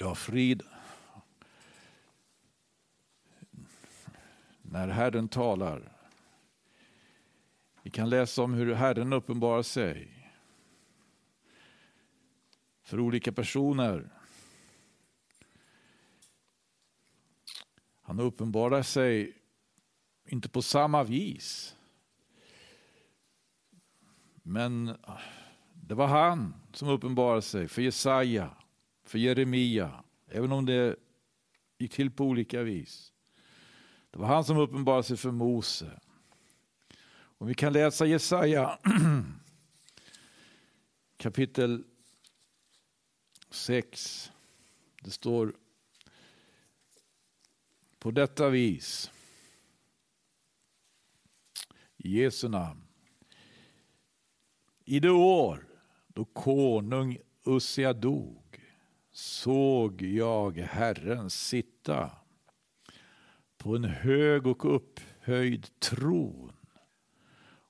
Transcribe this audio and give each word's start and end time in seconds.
Ja, 0.00 0.14
frid. 0.14 0.62
När 4.62 4.88
Herren 4.88 5.28
talar. 5.28 5.92
Vi 7.82 7.90
kan 7.90 8.10
läsa 8.10 8.42
om 8.42 8.54
hur 8.54 8.74
Herren 8.74 9.12
uppenbarar 9.12 9.62
sig 9.62 10.08
för 12.82 13.00
olika 13.00 13.32
personer. 13.32 14.10
Han 18.02 18.20
uppenbarar 18.20 18.82
sig 18.82 19.36
inte 20.24 20.48
på 20.48 20.62
samma 20.62 21.02
vis. 21.02 21.76
Men 24.42 24.96
det 25.72 25.94
var 25.94 26.06
han 26.06 26.54
som 26.72 26.88
uppenbarade 26.88 27.42
sig 27.42 27.68
för 27.68 27.82
Jesaja, 27.82 28.50
för 29.08 29.18
Jeremia, 29.18 30.04
även 30.26 30.52
om 30.52 30.66
det 30.66 30.96
gick 31.78 31.92
till 31.92 32.10
på 32.10 32.24
olika 32.24 32.62
vis. 32.62 33.12
Det 34.10 34.18
var 34.18 34.26
han 34.26 34.44
som 34.44 34.58
uppenbarade 34.58 35.02
sig 35.02 35.16
för 35.16 35.30
Mose. 35.30 36.00
Och 37.10 37.50
vi 37.50 37.54
kan 37.54 37.72
läsa 37.72 38.06
Jesaja 38.06 38.78
kapitel 41.16 41.84
6. 43.50 44.32
Det 45.02 45.10
står 45.10 45.56
på 47.98 48.10
detta 48.10 48.48
vis. 48.48 49.10
I 51.96 52.20
Jesu 52.20 52.48
namn. 52.48 52.82
I 54.84 55.00
det 55.00 55.10
år 55.10 55.68
då 56.08 56.24
konung 56.24 57.18
Ussia 57.44 57.92
dog 57.92 58.47
såg 59.18 60.02
jag 60.02 60.58
Herren 60.58 61.30
sitta 61.30 62.10
på 63.56 63.76
en 63.76 63.84
hög 63.84 64.46
och 64.46 64.74
upphöjd 64.74 65.78
tron 65.78 66.52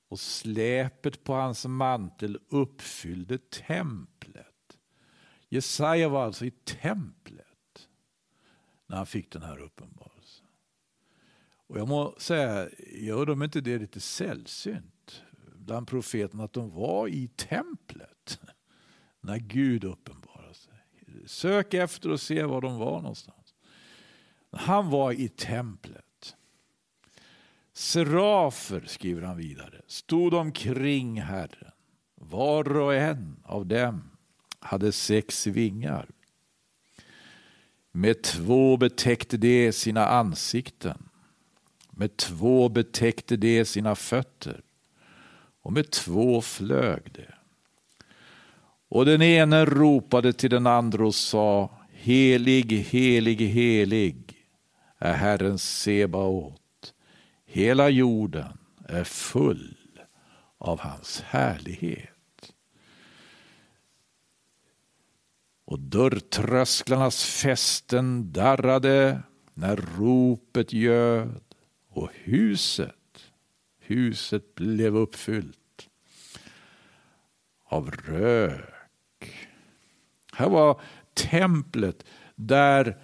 och 0.09 0.21
släpet 0.21 1.25
på 1.25 1.33
hans 1.33 1.67
mantel 1.67 2.39
uppfyllde 2.49 3.39
templet. 3.39 4.79
Jesaja 5.49 6.09
var 6.09 6.25
alltså 6.25 6.45
i 6.45 6.51
templet 6.51 7.89
när 8.87 8.97
han 8.97 9.07
fick 9.07 9.33
den 9.33 9.43
här 9.43 9.59
uppenbarelsen. 9.59 10.47
Och 11.67 11.79
jag 11.79 11.89
må 11.89 12.15
säga, 12.19 12.69
gör 12.95 13.27
de 13.27 13.43
inte 13.43 13.61
det 13.61 13.79
lite 13.79 14.01
sällsynt 14.01 15.23
bland 15.57 15.89
profeterna 15.89 16.45
att 16.45 16.53
de 16.53 16.71
var 16.71 17.09
i 17.09 17.29
templet 17.29 18.41
när 19.21 19.39
Gud 19.39 19.85
uppenbarade 19.85 20.23
sig? 20.23 20.28
Sök 21.29 21.75
efter 21.75 22.11
och 22.11 22.21
se 22.21 22.43
var 22.43 22.61
de 22.61 22.79
var 22.79 23.01
någonstans. 23.01 23.55
Han 24.51 24.91
var 24.91 25.13
i 25.13 25.29
templet. 25.29 26.37
Serafer, 27.73 28.85
skriver 28.87 29.23
han 29.23 29.37
vidare, 29.37 29.81
stod 29.87 30.35
omkring 30.35 31.21
Herren. 31.21 31.73
Var 32.15 32.77
och 32.77 32.95
en 32.95 33.37
av 33.45 33.67
dem 33.67 34.11
hade 34.61 34.93
sex 34.93 35.47
vingar. 35.47 36.11
Med 37.93 38.23
två 38.23 38.77
betäckte 38.77 39.37
de 39.37 39.73
sina 39.73 40.07
ansikten. 40.07 41.09
Med 41.91 42.17
två 42.17 42.69
betäckte 42.69 43.37
de 43.37 43.65
sina 43.65 43.95
fötter. 43.95 44.63
Och 45.63 45.73
med 45.73 45.91
två 45.91 46.41
flög 46.41 47.13
de. 47.13 47.38
Och 48.89 49.05
den 49.05 49.23
ene 49.23 49.65
ropade 49.65 50.33
till 50.33 50.51
den 50.51 50.67
andra 50.67 51.07
och 51.07 51.15
sa 51.15 51.71
Helig, 51.93 52.73
helig, 52.73 53.41
helig 53.41 54.47
är 54.99 55.15
Herren 55.15 55.59
Sebaot. 55.59 56.95
Hela 57.47 57.89
jorden 57.89 58.59
är 58.89 59.05
full 59.05 59.77
av 60.59 60.81
hans 60.81 61.21
härlighet. 61.21 62.53
Och 65.65 65.81
dörrtrösklarnas 65.81 67.25
fästen 67.25 68.33
darrade 68.33 69.23
när 69.55 69.77
ropet 69.77 70.73
ljöd 70.73 71.45
och 71.89 72.11
huset, 72.15 73.33
huset 73.79 74.55
blev 74.55 74.97
uppfyllt 74.97 75.89
av 77.65 77.91
rök. 77.91 78.78
Här 80.39 80.49
var 80.49 80.81
templet 81.15 82.05
där 82.35 82.97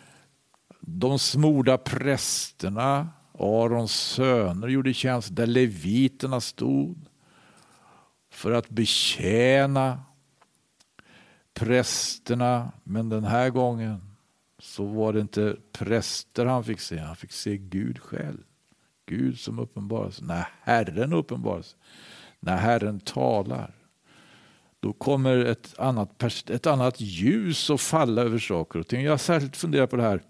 de 0.81 1.19
smorda 1.19 1.79
prästerna 1.79 3.09
Arons 3.39 3.93
söner 3.93 4.69
gjorde 4.69 4.95
tjänst 4.95 5.37
där 5.37 5.47
leviterna 5.47 6.41
stod 6.41 7.09
för 8.31 8.53
att 8.53 8.69
betjäna 8.71 10.03
prästerna. 11.55 12.73
Men 12.85 13.09
den 13.09 13.25
här 13.25 13.51
gången 13.51 14.01
så 14.59 14.85
var 14.85 15.13
det 15.13 15.21
inte 15.21 15.57
präster 15.73 16.47
han 16.47 16.65
fick 16.65 16.81
se, 16.81 16.99
han 16.99 17.17
fick 17.17 17.33
se 17.33 17.57
Gud 17.57 17.99
själv. 17.99 18.43
Gud 19.07 19.39
som 19.39 19.59
uppenbaras, 19.59 20.23
när 20.23 20.49
Herren 20.63 21.13
uppenbaras, 21.13 21.77
när 22.41 22.57
Herren 22.57 23.01
talar. 23.01 23.75
Då 24.85 24.93
kommer 24.93 25.37
ett 25.37 25.79
annat, 25.79 26.23
ett 26.51 26.67
annat 26.67 27.01
ljus 27.01 27.71
att 27.71 27.81
falla 27.81 28.23
över 28.23 28.39
saker 28.39 28.79
och 28.79 28.87
ting. 28.89 29.05
Jag 29.05 29.13
har 29.13 29.19
särskilt 29.19 29.57
funderat 29.57 29.91
på 29.91 29.97
det 29.97 30.03
här 30.03 30.23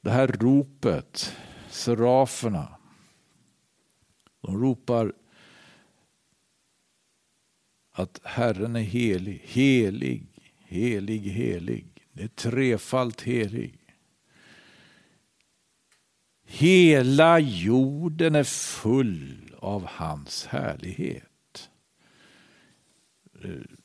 det 0.00 0.10
här 0.10 0.26
ropet, 0.26 1.36
seraferna, 1.70 2.68
de 4.40 4.62
ropar 4.62 5.12
att 7.92 8.20
Herren 8.24 8.76
är 8.76 8.80
helig, 8.80 9.42
helig, 9.44 10.26
helig, 10.58 11.20
helig. 11.20 12.06
Det 12.12 12.22
är 12.22 12.28
trefalt 12.28 13.22
helig. 13.22 13.78
Hela 16.44 17.38
jorden 17.38 18.34
är 18.34 18.44
full 18.44 19.54
av 19.58 19.86
hans 19.86 20.46
härlighet. 20.46 21.31
Eh, 23.44 23.76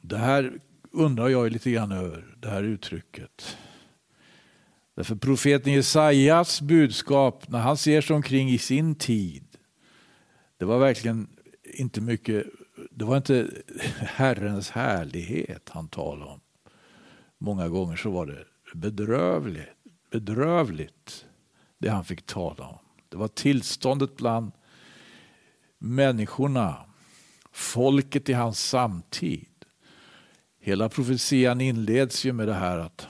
det 0.00 0.16
här 0.16 0.60
undrar 0.90 1.28
jag 1.28 1.52
lite 1.52 1.70
grann 1.70 1.92
över, 1.92 2.36
det 2.38 2.48
här 2.48 2.62
uttrycket. 2.62 3.56
Därför 4.94 5.16
profeten 5.16 5.72
Jesajas 5.72 6.60
budskap, 6.60 7.48
när 7.48 7.58
han 7.58 7.76
ser 7.76 8.00
sig 8.00 8.16
omkring 8.16 8.48
i 8.50 8.58
sin 8.58 8.94
tid, 8.94 9.44
det 10.56 10.64
var 10.64 10.78
verkligen 10.78 11.28
inte 11.62 12.00
mycket, 12.00 12.46
det 12.90 13.04
var 13.04 13.16
inte 13.16 13.50
Herrens 13.98 14.70
härlighet 14.70 15.68
han 15.68 15.88
talade 15.88 16.30
om. 16.30 16.40
Många 17.38 17.68
gånger 17.68 17.96
så 17.96 18.10
var 18.10 18.26
det 18.26 18.44
bedrövligt, 18.74 19.68
bedrövligt 20.10 21.26
det 21.78 21.88
han 21.88 22.04
fick 22.04 22.26
tala 22.26 22.68
om. 22.68 22.78
Det 23.08 23.16
var 23.16 23.28
tillståndet 23.28 24.16
bland 24.16 24.52
människorna, 25.78 26.84
folket 27.54 28.28
i 28.28 28.32
hans 28.32 28.68
samtid. 28.68 29.64
Hela 30.58 30.88
profetian 30.88 31.60
inleds 31.60 32.24
ju 32.24 32.32
med 32.32 32.48
det 32.48 32.54
här 32.54 32.78
att 32.78 33.08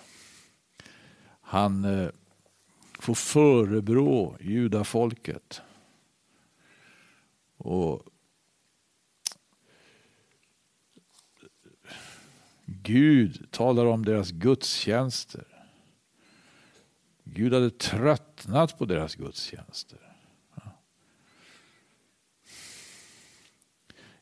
han 1.41 1.84
eh, 1.84 2.09
får 2.99 3.15
förebrå 3.15 4.37
judafolket. 4.41 5.62
Och 7.56 8.03
Gud 12.66 13.50
talar 13.50 13.87
om 13.87 14.04
deras 14.04 14.31
gudstjänster. 14.31 15.47
Gud 17.24 17.54
hade 17.54 17.71
tröttnat 17.71 18.78
på 18.78 18.84
deras 18.84 19.15
gudstjänster. 19.15 20.03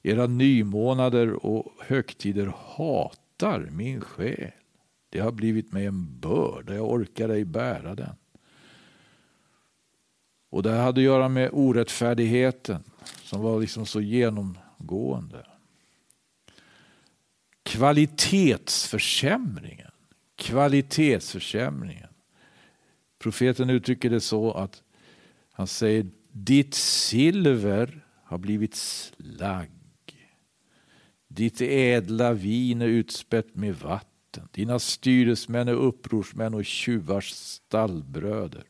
Era 0.03 0.27
nymånader 0.27 1.47
och 1.47 1.73
högtider 1.81 2.53
hatar 2.77 3.69
min 3.71 4.01
själ. 4.01 4.51
Det 5.11 5.19
har 5.19 5.33
blivit 5.33 5.73
mig 5.73 5.87
en 5.87 6.21
börda, 6.21 6.75
jag 6.75 6.91
orkar 6.91 7.29
ej 7.29 7.45
bära 7.45 7.95
den. 7.95 8.15
Och 10.51 10.63
det 10.63 10.71
hade 10.71 11.01
att 11.01 11.05
göra 11.05 11.29
med 11.29 11.51
orättfärdigheten 11.53 12.83
som 13.23 13.41
var 13.41 13.61
liksom 13.61 13.87
så 13.87 14.01
genomgående. 14.01 15.47
Kvalitetsförsämringen. 17.63 19.91
Kvalitetsförsämringen. 20.37 22.09
Profeten 23.19 23.71
uttrycker 23.71 24.11
det 24.11 24.21
så 24.21 24.53
att 24.53 24.83
han 25.53 25.67
säger 25.67 26.07
ditt 26.33 26.75
silver 26.75 28.05
har 28.25 28.39
blivit 28.39 28.75
slagg. 28.75 29.71
Ditt 31.35 31.61
ädla 31.61 32.33
vin 32.33 32.83
är 32.83 32.87
utspätt 32.87 33.55
med 33.55 33.75
vatten. 33.75 34.49
Dina 34.51 34.79
styresmän 34.79 35.69
är 35.69 35.73
upprorsmän 35.75 36.55
och 36.55 36.65
tjuvars 36.65 37.31
stallbröder. 37.31 38.65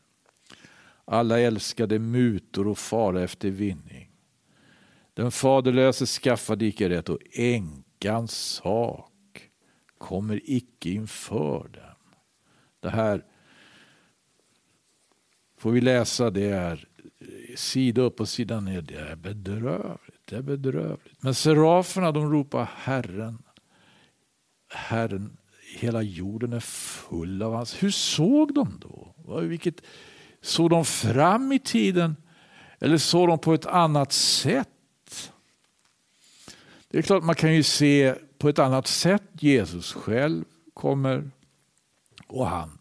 Alla 1.05 1.39
älskade 1.39 1.99
mutor 1.99 2.67
och 2.67 2.77
fara 2.77 3.23
efter 3.23 3.49
vinning. 3.49 4.11
Den 5.13 5.31
faderlöse 5.31 6.05
skaffade 6.05 6.65
icke 6.65 6.89
rätt 6.89 7.09
och 7.09 7.19
änkans 7.33 8.31
sak 8.31 9.49
kommer 9.97 10.41
icke 10.43 10.89
inför 10.89 11.67
dem. 11.73 12.15
Det 12.79 12.89
här 12.89 13.25
får 15.57 15.71
vi 15.71 15.81
läsa, 15.81 16.29
det 16.29 16.49
är 16.49 16.87
sida 17.55 18.01
upp 18.01 18.19
och 18.19 18.29
sida 18.29 18.59
ner. 18.59 18.81
Det 18.81 18.95
är 18.95 19.15
bedrövligt. 19.15 20.12
Det 20.25 20.35
är 20.35 20.41
bedrövligt. 20.41 21.23
Men 21.23 21.35
seraferna 21.35 22.11
de 22.11 22.31
ropar 22.31 22.69
Herren. 22.75 23.43
Herren, 24.69 25.37
hela 25.77 26.01
jorden 26.01 26.53
är 26.53 26.59
full 26.59 27.43
av 27.43 27.53
hans. 27.53 27.83
Hur 27.83 27.91
såg 27.91 28.53
de 28.53 28.79
då? 28.81 29.13
Vilket, 29.41 29.81
såg 30.41 30.69
de 30.69 30.85
fram 30.85 31.51
i 31.51 31.59
tiden? 31.59 32.15
Eller 32.79 32.97
såg 32.97 33.27
de 33.27 33.39
på 33.39 33.53
ett 33.53 33.65
annat 33.65 34.11
sätt? 34.11 34.69
Det 36.87 36.97
är 36.97 37.01
klart 37.01 37.23
man 37.23 37.35
kan 37.35 37.55
ju 37.55 37.63
se 37.63 38.15
på 38.37 38.49
ett 38.49 38.59
annat 38.59 38.87
sätt. 38.87 39.23
Jesus 39.31 39.93
själv 39.93 40.45
kommer 40.73 41.31
och 42.27 42.47
han 42.47 42.79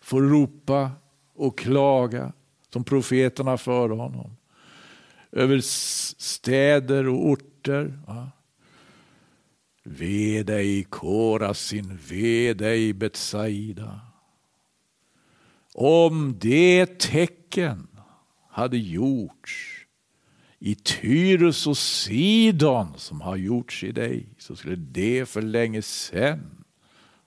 får 0.00 0.22
ropa 0.22 0.90
och 1.34 1.58
klaga 1.58 2.32
som 2.72 2.84
profeterna 2.84 3.56
före 3.58 3.92
honom. 3.92 4.36
Över 5.32 5.60
städer 5.60 7.08
och 7.08 7.26
orter. 7.26 7.98
Ve 9.84 10.42
dig 10.42 10.84
Korasin, 10.84 11.98
ve 12.08 12.54
dig 12.54 12.92
Betsaida. 12.92 14.00
Om 15.74 16.38
det 16.40 16.98
tecken 16.98 17.88
hade 18.50 18.78
gjorts 18.78 19.86
i 20.58 20.74
Tyrus 20.74 21.66
och 21.66 21.78
Sidon 21.78 22.92
som 22.96 23.20
har 23.20 23.36
gjorts 23.36 23.84
i 23.84 23.92
dig 23.92 24.28
så 24.38 24.56
skulle 24.56 24.76
det 24.76 25.28
för 25.28 25.42
länge 25.42 25.82
sedan 25.82 26.64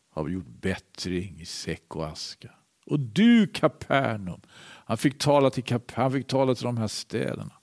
ha 0.09 0.29
gjort 0.29 0.61
bättring 0.61 1.41
i 1.41 1.45
säck 1.45 1.95
och 1.95 2.07
aska. 2.07 2.49
Och 2.85 2.99
du 2.99 3.47
Kapernaum, 3.47 4.41
han 4.85 4.97
fick 4.97 5.19
tala 5.19 5.49
till, 5.49 5.79
han 5.93 6.11
fick 6.11 6.27
tala 6.27 6.55
till 6.55 6.65
de 6.65 6.77
här 6.77 6.87
städerna. 6.87 7.58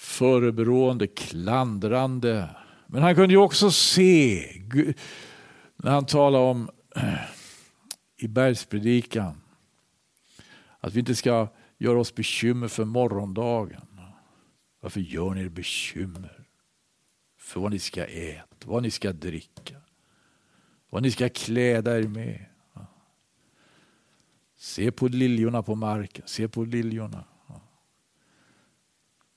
Förebrående, 0.00 1.06
klandrande. 1.06 2.56
Men 2.86 3.02
han 3.02 3.14
kunde 3.14 3.34
ju 3.34 3.40
också 3.40 3.70
se, 3.70 4.44
när 5.76 5.90
han 5.90 6.06
talade 6.06 6.44
om 6.44 6.70
eh, 6.96 7.14
i 8.16 8.28
bergspredikan, 8.28 9.40
att 10.80 10.94
vi 10.94 11.00
inte 11.00 11.14
ska 11.14 11.48
göra 11.78 12.00
oss 12.00 12.14
bekymmer 12.14 12.68
för 12.68 12.84
morgondagen. 12.84 14.00
Varför 14.80 15.00
gör 15.00 15.34
ni 15.34 15.40
er 15.40 15.48
bekymmer 15.48 16.46
för 17.38 17.60
vad 17.60 17.70
ni 17.70 17.78
ska 17.78 18.04
äta, 18.04 18.56
vad 18.64 18.82
ni 18.82 18.90
ska 18.90 19.12
dricka, 19.12 19.76
vad 20.90 21.02
ni 21.02 21.10
ska 21.10 21.28
kläda 21.28 21.98
er 21.98 22.08
med? 22.08 22.46
Se 24.56 24.90
på 24.90 25.08
liljorna 25.08 25.62
på 25.62 25.74
marken, 25.74 26.24
se 26.26 26.48
på 26.48 26.64
liljorna. 26.64 27.24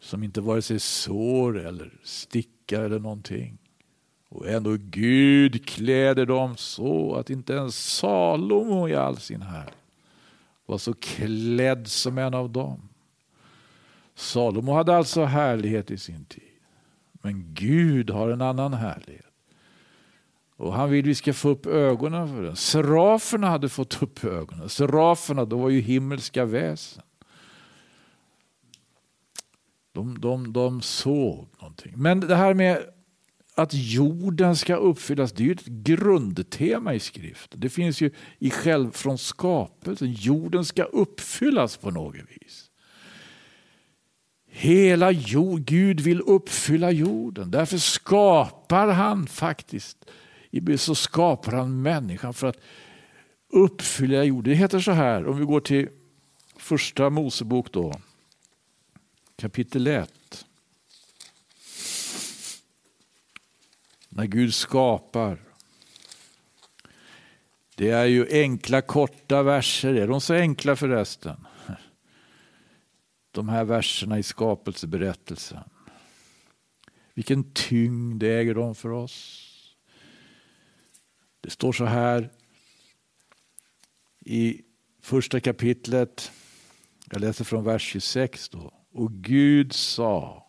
Som 0.04 0.24
inte 0.24 0.42
vare 0.42 0.62
sig 0.62 0.80
sår 0.80 1.60
eller 1.66 1.94
stickar 2.04 2.84
eller 2.84 3.00
någonting. 3.00 3.58
Och 4.30 4.48
ändå 4.48 4.78
Gud 4.80 5.66
kläder 5.66 6.26
dem 6.26 6.58
så 6.58 7.16
att 7.16 7.30
inte 7.30 7.54
ens 7.54 7.96
Salomo 7.96 8.88
i 8.88 8.96
all 8.96 9.18
sin 9.18 9.42
här 9.42 9.70
var 10.66 10.78
så 10.78 10.94
klädd 10.94 11.88
som 11.88 12.18
en 12.18 12.34
av 12.34 12.50
dem. 12.50 12.90
Salomo 14.16 14.74
hade 14.74 14.96
alltså 14.96 15.24
härlighet 15.24 15.92
i 15.92 15.98
sin 15.98 16.26
tid. 16.26 16.44
Men 17.12 17.54
Gud 17.54 18.10
har 18.10 18.30
en 18.30 18.42
annan 18.42 18.74
härlighet. 18.74 19.26
Och 20.56 20.74
han 20.74 20.90
vill 20.90 21.06
vi 21.06 21.16
ska 21.16 21.34
få 21.34 21.50
upp 21.50 21.66
ögonen 21.66 22.28
för 22.28 22.44
den. 22.44 22.56
Seraferna 22.56 23.50
hade 23.50 23.70
fått 23.70 24.04
upp 24.04 24.24
ögonen. 24.24 24.70
Seraferna 24.70 25.46
de 25.46 25.62
var 25.62 25.70
ju 25.70 25.82
himmelska 25.82 26.46
väsen. 26.46 27.04
De, 29.94 30.20
de, 30.20 30.54
de 30.54 30.82
såg 30.82 31.48
någonting. 31.60 31.94
Men 31.96 32.20
det 32.20 32.36
här 32.36 32.54
med 32.54 32.84
att 33.56 33.74
jorden 33.74 34.56
ska 34.56 34.76
uppfyllas, 34.76 35.32
det 35.32 35.44
är 35.44 35.46
ju 35.46 35.52
ett 35.52 35.66
grundtema 35.66 36.94
i 36.94 37.00
skriften. 37.00 37.60
Det 37.60 37.70
finns 37.70 38.02
ju 38.02 38.12
i 38.40 38.50
själv 38.50 38.92
från 38.92 39.18
skapelsen. 39.18 40.14
Jorden 40.14 40.66
ska 40.66 40.84
uppfyllas 40.84 41.78
på 41.78 41.92
något 41.92 42.16
vis. 42.16 42.70
Hela 44.48 45.12
jord, 45.12 45.66
Gud 45.66 46.00
vill 46.00 46.22
uppfylla 46.22 46.92
jorden. 46.92 47.52
Därför 47.52 47.78
skapar 47.78 48.88
han 48.88 49.28
faktiskt 49.28 50.06
så 50.78 50.96
skapar 50.96 51.52
han 51.52 51.82
människan 51.82 52.34
för 52.34 52.48
att 52.48 52.58
uppfylla 53.54 54.24
jorden. 54.24 54.52
Det 54.52 54.58
heter 54.58 54.80
så 54.80 54.92
här, 54.92 55.28
om 55.28 55.38
vi 55.38 55.46
går 55.46 55.60
till 55.60 55.90
första 56.58 57.10
Mosebok 57.10 57.72
då, 57.72 57.94
kapitel 59.36 59.88
1. 59.88 60.46
När 64.10 64.26
Gud 64.26 64.54
skapar. 64.54 65.40
Det 67.76 67.90
är 67.90 68.06
ju 68.06 68.28
enkla 68.32 68.82
korta 68.82 69.44
verser. 69.44 69.94
Är 69.96 70.08
de 70.08 70.22
så 70.22 70.34
enkla 70.34 70.76
förresten? 70.76 71.48
De 73.32 73.50
här 73.50 73.64
verserna 73.64 74.20
i 74.20 74.24
skapelseberättelsen. 74.24 75.64
Vilken 77.14 77.54
tyngd 77.54 78.24
äger 78.24 78.56
de 78.56 78.76
för 78.76 78.90
oss? 78.90 79.50
Det 81.42 81.50
står 81.50 81.72
så 81.72 81.86
här 81.86 82.30
i 84.26 84.62
första 85.02 85.40
kapitlet, 85.40 86.32
jag 87.12 87.22
läser 87.22 87.46
från 87.46 87.64
vers 87.64 87.82
26 87.82 88.50
då. 88.50 88.83
Och 88.94 89.12
Gud 89.12 89.74
sa, 89.74 90.46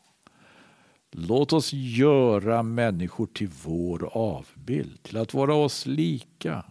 låt 1.10 1.52
oss 1.52 1.72
göra 1.72 2.62
människor 2.62 3.26
till 3.26 3.50
vår 3.64 4.08
avbild, 4.12 5.02
till 5.02 5.16
att 5.16 5.34
vara 5.34 5.54
oss 5.54 5.86
lika. 5.86 6.64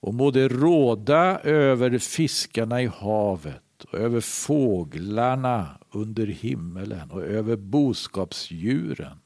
Och 0.00 0.14
må 0.14 0.30
det 0.30 0.48
råda 0.48 1.38
över 1.38 1.98
fiskarna 1.98 2.82
i 2.82 2.86
havet 2.86 3.84
och 3.84 3.98
över 3.98 4.20
fåglarna 4.20 5.68
under 5.90 6.26
himmelen 6.26 7.10
och 7.10 7.22
över 7.22 7.56
boskapsdjuren 7.56 9.18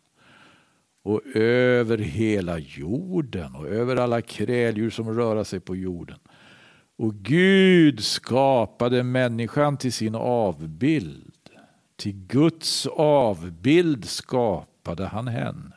och 1.02 1.20
över 1.36 1.98
hela 1.98 2.58
jorden 2.58 3.54
och 3.54 3.68
över 3.68 3.96
alla 3.96 4.22
kräldjur 4.22 4.90
som 4.90 5.14
rör 5.14 5.44
sig 5.44 5.60
på 5.60 5.76
jorden. 5.76 6.18
Och 6.96 7.14
Gud 7.14 8.04
skapade 8.04 9.02
människan 9.02 9.76
till 9.76 9.92
sin 9.92 10.14
avbild. 10.14 11.32
Till 11.96 12.12
Guds 12.12 12.86
avbild 12.96 14.04
skapade 14.04 15.06
han 15.06 15.28
henne. 15.28 15.72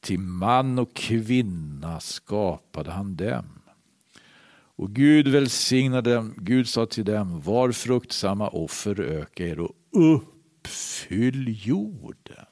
Till 0.00 0.18
man 0.18 0.78
och 0.78 0.94
kvinna 0.94 2.00
skapade 2.00 2.90
han 2.90 3.16
dem. 3.16 3.44
Och 4.78 4.90
Gud 4.90 5.28
välsignade 5.28 6.14
dem. 6.14 6.34
Gud 6.36 6.68
sa 6.68 6.86
till 6.86 7.04
dem, 7.04 7.40
var 7.40 7.72
fruktsamma 7.72 8.48
och 8.48 8.70
föröka 8.70 9.46
er 9.46 9.60
och 9.60 9.74
uppfyll 9.92 11.66
jorden. 11.66 12.46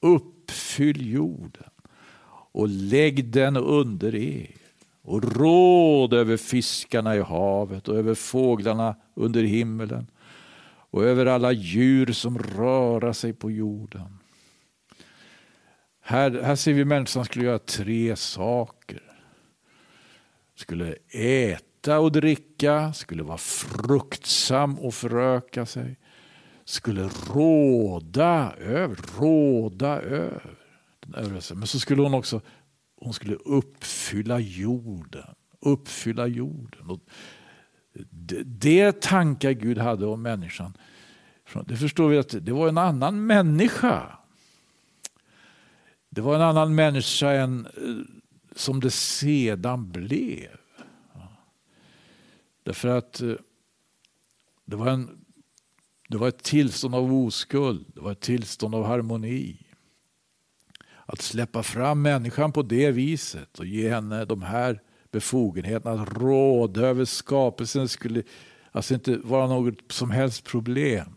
Uppfyll 0.00 1.12
jorden 1.12 1.70
och 2.52 2.68
lägg 2.68 3.24
den 3.24 3.56
under 3.56 4.14
er 4.14 4.57
och 5.08 5.36
råd 5.36 6.14
över 6.14 6.36
fiskarna 6.36 7.16
i 7.16 7.20
havet 7.20 7.88
och 7.88 7.96
över 7.96 8.14
fåglarna 8.14 8.96
under 9.14 9.42
himmelen 9.42 10.06
och 10.90 11.04
över 11.04 11.26
alla 11.26 11.52
djur 11.52 12.12
som 12.12 12.38
röra 12.38 13.14
sig 13.14 13.32
på 13.32 13.50
jorden. 13.50 14.18
Här, 16.00 16.42
här 16.42 16.56
ser 16.56 16.72
vi 16.72 16.84
människan 16.84 17.24
skulle 17.24 17.44
göra 17.44 17.58
tre 17.58 18.16
saker. 18.16 19.02
Skulle 20.54 20.94
äta 21.10 21.98
och 21.98 22.12
dricka, 22.12 22.92
skulle 22.92 23.22
vara 23.22 23.38
fruktsam 23.38 24.78
och 24.78 24.94
föröka 24.94 25.66
sig 25.66 25.96
skulle 26.68 27.10
råda 27.34 28.52
över, 28.58 28.96
råda 29.18 30.00
över. 30.00 30.56
Men 31.54 31.66
så 31.66 31.80
skulle 31.80 32.02
hon 32.02 32.14
också 32.14 32.40
hon 33.00 33.14
skulle 33.14 33.34
uppfylla 33.34 34.38
jorden. 34.38 35.34
Uppfylla 35.60 36.26
jorden. 36.26 36.90
Och 36.90 37.00
det, 38.10 38.42
det 38.42 39.00
tankar 39.00 39.52
Gud 39.52 39.78
hade 39.78 40.06
om 40.06 40.22
människan. 40.22 40.76
Det 41.66 41.76
förstår 41.76 42.08
vi 42.08 42.18
att 42.18 42.34
det 42.46 42.52
var 42.52 42.68
en 42.68 42.78
annan 42.78 43.26
människa. 43.26 44.18
Det 46.08 46.20
var 46.20 46.34
en 46.34 46.42
annan 46.42 46.74
människa 46.74 47.30
än 47.30 47.66
eh, 47.66 48.16
som 48.56 48.80
det 48.80 48.90
sedan 48.90 49.90
blev. 49.90 50.56
Därför 52.62 52.88
att 52.88 53.20
eh, 53.20 53.34
det 54.64 54.76
var, 54.76 54.90
en, 54.90 55.24
det 56.08 56.16
var 56.16 56.28
ett 56.28 56.42
tillstånd 56.42 56.94
av 56.94 57.14
oskuld, 57.14 57.86
det 57.94 58.00
var 58.00 58.12
ett 58.12 58.20
tillstånd 58.20 58.74
av 58.74 58.84
harmoni. 58.84 59.67
Att 61.12 61.22
släppa 61.22 61.62
fram 61.62 62.02
människan 62.02 62.52
på 62.52 62.62
det 62.62 62.90
viset 62.90 63.58
och 63.58 63.66
ge 63.66 63.90
henne 63.90 64.24
de 64.24 64.42
här 64.42 64.82
befogenheterna 65.12 66.02
att 66.02 66.12
råda 66.12 66.80
över 66.80 67.04
skapelsen 67.04 67.88
skulle 67.88 68.22
alltså 68.72 68.94
inte 68.94 69.16
vara 69.16 69.46
något 69.46 69.92
som 69.92 70.10
helst 70.10 70.44
problem. 70.44 71.14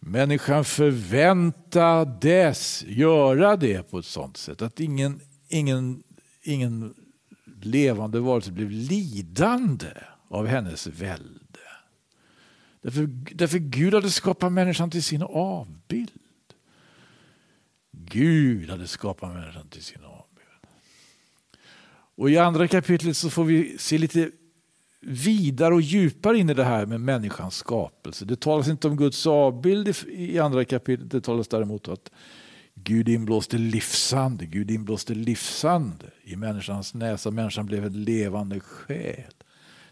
Människan 0.00 0.64
förväntades 0.64 2.04
göra 2.86 3.56
det 3.56 3.90
på 3.90 3.98
ett 3.98 4.04
sådant 4.04 4.36
sätt 4.36 4.62
att 4.62 4.80
ingen, 4.80 5.20
ingen, 5.48 6.02
ingen 6.42 6.94
levande 7.62 8.20
varelse 8.20 8.52
blev 8.52 8.70
lidande 8.70 9.92
av 10.28 10.46
hennes 10.46 10.86
välde. 10.86 11.40
Därför, 12.82 13.06
därför 13.34 13.58
Gud 13.58 13.94
hade 13.94 14.10
skapat 14.10 14.52
människan 14.52 14.90
till 14.90 15.02
sin 15.02 15.22
avbild. 15.22 16.10
Gud 18.14 18.70
hade 18.70 18.86
skapat 18.86 19.34
människan 19.34 19.68
till 19.68 19.82
sin 19.82 20.04
avbild. 20.04 20.48
Och 22.16 22.30
I 22.30 22.38
andra 22.38 22.68
kapitlet 22.68 23.16
så 23.16 23.30
får 23.30 23.44
vi 23.44 23.78
se 23.78 23.98
lite 23.98 24.30
vidare 25.00 25.74
och 25.74 25.80
djupare 25.80 26.38
in 26.38 26.50
i 26.50 26.54
det 26.54 26.64
här 26.64 26.86
med 26.86 27.00
människans 27.00 27.56
skapelse. 27.56 28.24
Det 28.24 28.40
talas 28.40 28.68
inte 28.68 28.88
om 28.88 28.96
Guds 28.96 29.26
avbild 29.26 29.96
i 30.08 30.38
andra 30.38 30.64
kapitlet, 30.64 31.10
det 31.10 31.20
talas 31.20 31.48
däremot 31.48 31.88
om 31.88 31.94
att 31.94 32.10
Gud 32.74 33.08
inblåste 33.08 33.58
livsande, 33.58 34.46
Gud 34.46 34.70
inblåste 34.70 35.14
livsande 35.14 36.06
i 36.22 36.36
människans 36.36 36.94
näsa. 36.94 37.30
Människan 37.30 37.66
blev 37.66 37.86
en 37.86 38.04
levande 38.04 38.60
själ. 38.60 39.32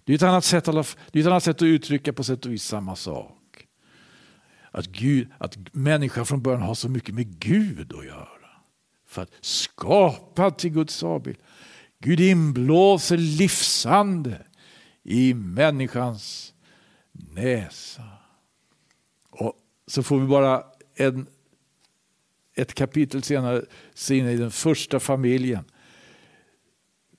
Det 0.04 0.12
är 0.12 0.16
ett 0.16 0.22
annat 0.22 0.44
sätt, 0.44 0.64
det 0.64 1.18
är 1.18 1.20
ett 1.20 1.26
annat 1.26 1.44
sätt 1.44 1.56
att 1.56 1.62
uttrycka 1.62 2.12
på 2.12 2.24
sätt 2.24 2.46
och 2.46 2.52
vis 2.52 2.64
samma 2.64 2.96
sak. 2.96 3.41
Att, 4.74 4.86
Gud, 4.86 5.28
att 5.38 5.74
människan 5.74 6.26
från 6.26 6.42
början 6.42 6.62
har 6.62 6.74
så 6.74 6.88
mycket 6.88 7.14
med 7.14 7.38
Gud 7.38 7.92
att 7.92 8.06
göra. 8.06 8.28
För 9.06 9.22
att 9.22 9.32
skapa 9.40 10.50
till 10.50 10.70
Guds 10.70 11.02
avbild. 11.02 11.38
Gud 11.98 12.20
inblåser 12.20 13.16
livsande 13.16 14.46
i 15.02 15.34
människans 15.34 16.54
näsa. 17.12 18.02
Och 19.30 19.54
så 19.86 20.02
får 20.02 20.20
vi 20.20 20.26
bara 20.26 20.64
en, 20.94 21.26
ett 22.54 22.74
kapitel 22.74 23.22
senare 23.22 23.64
se 23.94 24.16
in 24.16 24.26
i 24.26 24.36
den 24.36 24.50
första 24.50 25.00
familjen. 25.00 25.64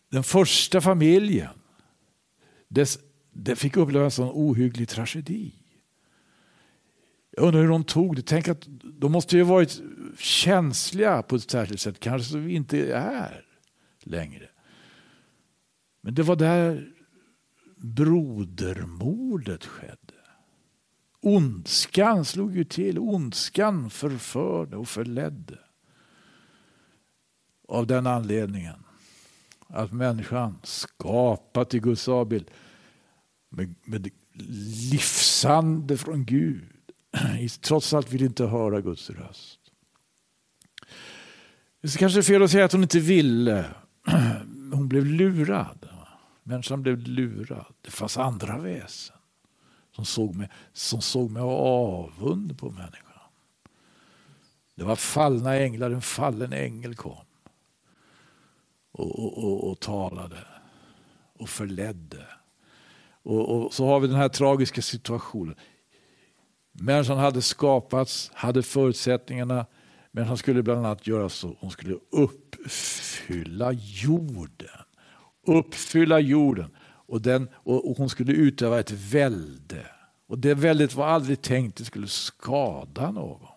Den 0.10 0.24
första 0.24 0.82
familjen 0.82 1.50
dess, 2.74 3.00
det 3.32 3.56
fick 3.56 3.78
uppleva 3.78 4.06
en 4.06 4.12
sån 4.12 4.30
ohygglig 4.34 4.90
tragedi. 4.90 5.52
Jag 7.36 7.46
undrar 7.46 7.62
hur 7.62 7.70
de 7.70 7.84
tog 7.84 8.16
det. 8.16 8.22
Tänk 8.22 8.48
att 8.48 8.68
de 8.84 9.12
måste 9.12 9.38
ju 9.38 9.44
varit 9.44 9.82
känsliga 10.18 11.22
på 11.22 11.36
ett 11.36 11.52
särskilt 11.52 11.82
sätt, 11.82 12.00
kanske 12.00 12.38
vi 12.38 12.54
inte 12.54 12.94
är 12.94 13.46
längre. 14.00 14.50
Men 16.02 16.16
det 16.16 16.24
var 16.24 16.36
där 16.36 16.94
brodermordet 17.76 19.66
skedde. 19.66 19.98
Ondskan 21.22 22.26
slog 22.26 22.56
ju 22.56 22.64
till. 22.64 23.00
Ondskan 23.00 23.90
förförde 23.90 24.78
och 24.78 24.88
förledde. 24.88 25.60
Av 27.68 27.88
den 27.88 28.08
anledningen 28.08 28.84
att 29.68 29.92
människan 29.92 30.60
skapat 30.64 31.74
i 31.74 31.80
Guds 31.80 32.08
avbild 32.08 32.52
med, 33.50 33.76
med 33.84 34.10
livsande 34.92 35.98
från 35.98 36.26
Gud 36.26 36.73
trots 37.62 37.94
allt 37.94 38.12
vill 38.12 38.24
inte 38.24 38.46
höra 38.46 38.82
Guds 38.82 39.10
röst. 39.10 39.60
Det 41.82 41.88
är 41.88 41.98
kanske 41.98 42.24
fel 42.24 42.44
att 42.44 42.52
säga 42.52 42.66
att 42.66 42.72
hon 42.72 42.84
inte 42.84 43.00
ville. 43.00 43.66
Hon 44.74 44.88
blev 44.88 45.06
lurad. 45.06 45.90
Människan 46.44 46.82
blev 46.82 46.98
lurad. 46.98 47.74
Det 47.82 47.92
fanns 47.92 48.18
andra 48.18 48.58
väsen 48.58 49.16
som 49.96 50.06
såg 50.06 50.36
med, 50.36 50.50
som 50.74 51.02
såg 51.02 51.32
med 51.32 51.44
avund 51.44 52.60
på 52.60 52.70
människan. 52.70 53.14
Det 54.76 54.84
var 54.84 54.96
fallna 54.96 55.56
änglar, 55.56 55.92
en 55.92 56.02
fallen 56.02 56.54
ängel 56.54 56.96
kom 56.96 57.26
och, 58.92 59.20
och, 59.20 59.44
och, 59.44 59.72
och 59.72 59.80
talade 59.80 60.38
och 61.34 61.50
förledde. 61.50 62.26
Och, 63.24 63.50
och, 63.50 63.74
så 63.74 63.86
har 63.86 64.00
vi 64.00 64.08
den 64.08 64.16
här 64.16 64.30
tragiska 64.30 64.82
situationen. 64.82 65.56
Människan 66.74 67.18
hade 67.18 67.42
skapats, 67.42 68.32
hade 68.34 68.64
förutsättningarna, 68.64 69.66
men 70.12 70.24
han 70.24 70.38
skulle 70.38 70.64
bland 70.64 70.86
annat 70.86 71.08
göra 71.08 71.30
så, 71.30 71.58
hon 71.60 71.72
skulle 71.72 71.98
uppfylla 72.12 73.72
jorden 73.72 74.70
uppfylla 75.44 76.20
jorden 76.20 76.72
och, 76.82 77.22
den, 77.22 77.50
och, 77.54 77.90
och 77.90 77.98
hon 77.98 78.10
skulle 78.10 78.32
utöva 78.32 78.80
ett 78.80 78.92
välde. 78.92 79.86
Och 80.28 80.40
det 80.40 80.54
väldet 80.54 80.94
var 80.94 81.08
aldrig 81.08 81.42
tänkt 81.42 81.72
att 81.72 81.78
det 81.78 81.86
skulle 81.86 82.08
skada 82.08 83.12
någon. 83.12 83.48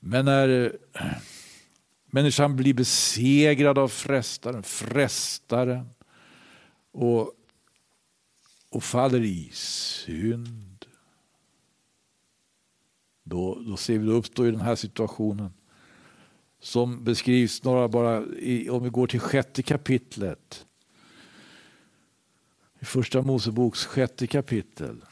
Men 0.00 0.24
när 0.24 0.72
eh, 0.94 1.04
människan 2.06 2.56
blir 2.56 2.74
besegrad 2.74 3.78
av 3.78 3.88
frestaren, 3.88 4.62
frestaren 4.62 5.90
och, 6.92 7.32
och 8.72 8.84
faller 8.84 9.20
i 9.20 9.48
synd. 9.52 10.86
Då, 13.22 13.62
då 13.66 13.76
ser 13.76 13.98
vi, 13.98 14.06
då 14.06 14.12
uppstår 14.12 14.48
i 14.48 14.50
den 14.50 14.60
här 14.60 14.76
situationen 14.76 15.52
som 16.60 17.04
beskrivs 17.04 17.64
några 17.64 17.88
bara 17.88 18.24
i, 18.26 18.70
om 18.70 18.82
vi 18.82 18.90
går 18.90 19.06
till 19.06 19.20
sjätte 19.20 19.62
kapitlet. 19.62 20.66
I 22.80 22.84
första 22.84 23.22
Moseboks 23.22 23.84
sjätte 23.84 24.26
kapitel. 24.26 25.04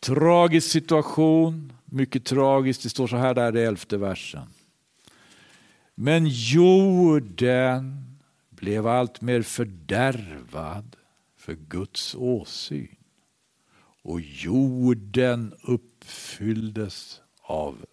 Tragisk 0.00 0.70
situation, 0.70 1.72
mycket 1.84 2.24
tragiskt. 2.24 2.82
Det 2.82 2.90
står 2.90 3.06
så 3.06 3.16
här 3.16 3.34
där 3.34 3.56
i 3.56 3.62
elfte 3.62 3.96
versen. 3.96 4.46
Men 5.94 6.26
jorden 6.26 8.09
blev 8.60 8.86
alltmer 8.86 9.42
fördärvad 9.42 10.96
för 11.36 11.54
Guds 11.54 12.14
åsyn 12.14 12.96
och 14.02 14.20
jorden 14.20 15.54
uppfylldes 15.62 17.20
av 17.42 17.86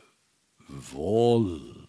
våld. 0.94 1.88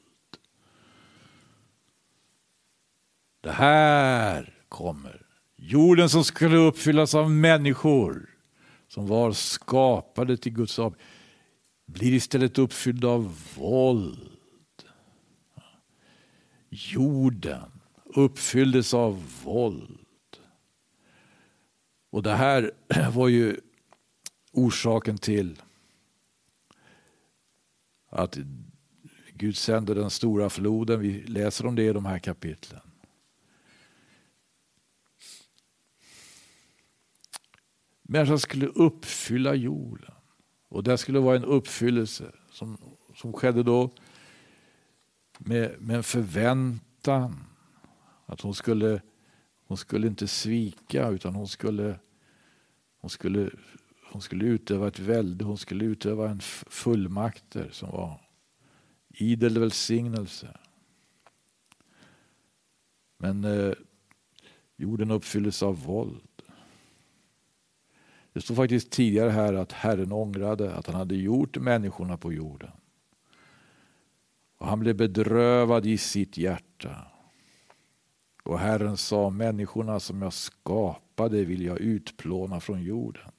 Det 3.41 3.51
här 3.51 4.55
kommer. 4.69 5.27
Jorden 5.57 6.09
som 6.09 6.25
skulle 6.25 6.57
uppfyllas 6.57 7.15
av 7.15 7.31
människor 7.31 8.31
som 8.89 9.07
var 9.07 9.33
skapade 9.33 10.37
till 10.37 10.53
Guds 10.53 10.79
avbild 10.79 11.03
blir 11.87 12.13
istället 12.13 12.59
uppfylld 12.59 13.05
av 13.05 13.39
våld. 13.57 14.31
Jorden 16.69 17.78
uppfylldes 18.19 18.95
av 18.95 19.43
våld. 19.45 19.99
Och 22.11 22.23
det 22.23 22.35
här 22.35 22.73
var 23.15 23.29
ju 23.29 23.61
orsaken 24.53 25.19
till 25.19 25.63
att 28.09 28.39
Gud 29.33 29.57
sände 29.57 29.95
den 29.95 30.11
stora 30.11 30.51
floden. 30.51 31.01
Vi 31.01 31.23
läser 31.23 31.67
om 31.67 31.75
det 31.75 31.83
i 31.83 31.93
de 31.93 32.07
här 32.07 32.19
kapitlen. 32.19 32.81
Människan 38.03 38.39
skulle 38.39 38.67
uppfylla 38.67 39.55
jorden. 39.55 40.15
Och 40.69 40.83
det 40.83 40.99
skulle 40.99 41.19
vara 41.19 41.37
en 41.37 41.45
uppfyllelse 41.45 42.33
som, 42.51 42.97
som 43.15 43.33
skedde 43.33 43.63
då 43.63 43.91
med, 45.39 45.81
med 45.81 45.97
en 45.97 46.03
förväntan 46.03 47.48
att 48.29 48.41
hon 48.41 48.55
skulle, 48.55 49.03
hon 49.67 49.77
skulle 49.77 50.07
inte 50.07 50.29
svika 50.29 51.09
utan 51.09 51.35
hon 51.35 51.49
skulle, 51.49 51.99
hon 53.01 53.11
skulle 53.11 53.51
hon 54.11 54.23
skulle 54.23 54.45
utöva 54.45 54.89
ett 54.89 54.99
välde, 54.99 55.45
hon 55.45 55.59
skulle 55.59 55.85
utöva 55.85 56.31
en 56.31 56.41
fullmakter 56.71 57.69
som 57.73 57.91
var 57.91 58.21
idel 59.09 59.59
välsignelse. 59.59 60.49
Men 63.19 63.45
eh, 63.45 63.73
jorden 64.77 65.11
uppfylldes 65.11 65.63
av 65.63 65.85
våld. 65.85 66.23
Det 68.33 68.41
stod 68.41 68.57
faktiskt 68.57 68.91
tidigare 68.91 69.31
här 69.31 69.55
att 69.55 69.73
Herren 69.73 70.13
ångrade 70.13 70.75
att 70.75 70.87
han 70.87 70.97
hade 70.97 71.17
gjort 71.17 71.57
människorna 71.57 72.17
på 72.17 72.33
jorden. 72.33 72.71
Och 74.59 74.67
han 74.67 74.81
blev 74.81 74.97
bedrövad 74.97 75.87
i 75.87 75.99
sitt 75.99 76.39
hjärta. 76.39 77.07
Och 78.43 78.59
Herren 78.59 78.97
sa, 78.97 79.31
människorna 79.31 80.01
som 80.01 80.23
jag 80.23 80.33
skapade 80.33 81.45
vill 81.45 81.63
jag 81.63 81.79
utplåna 81.79 82.61
från 82.61 82.83
jorden. 82.83 83.31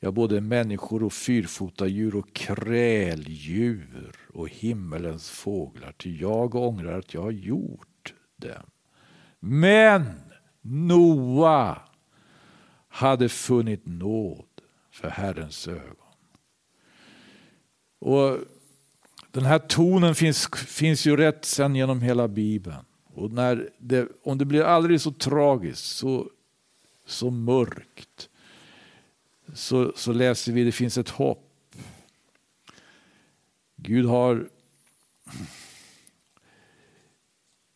Ja, 0.00 0.10
både 0.10 0.40
människor 0.40 1.02
och 1.02 1.12
fyrfotadjur 1.12 2.16
och 2.16 2.32
kräldjur 2.32 4.16
och 4.34 4.48
himmelens 4.48 5.30
fåglar, 5.30 5.92
ty 5.92 6.16
jag 6.16 6.54
ångrar 6.54 6.98
att 6.98 7.14
jag 7.14 7.22
har 7.22 7.30
gjort 7.30 8.14
dem. 8.36 8.70
Men 9.40 10.04
Noa 10.60 11.80
hade 12.88 13.28
funnit 13.28 13.86
nåd 13.86 14.46
för 14.90 15.08
Herrens 15.08 15.68
ögon. 15.68 15.96
Och 17.98 18.38
Den 19.30 19.44
här 19.44 19.58
tonen 19.58 20.14
finns, 20.14 20.48
finns 20.66 21.06
ju 21.06 21.16
rätt 21.16 21.44
sen 21.44 21.76
genom 21.76 22.00
hela 22.00 22.28
Bibeln. 22.28 22.84
Och 23.14 23.32
när 23.32 23.70
det, 23.78 24.08
om 24.22 24.38
det 24.38 24.44
blir 24.44 24.62
aldrig 24.62 25.00
så 25.00 25.12
tragiskt, 25.12 25.84
så, 25.84 26.30
så 27.06 27.30
mörkt, 27.30 28.28
så, 29.54 29.92
så 29.96 30.12
läser 30.12 30.52
vi 30.52 30.60
att 30.60 30.68
det 30.68 30.72
finns 30.72 30.98
ett 30.98 31.08
hopp. 31.08 31.48
Gud 33.76 34.06
har... 34.06 34.48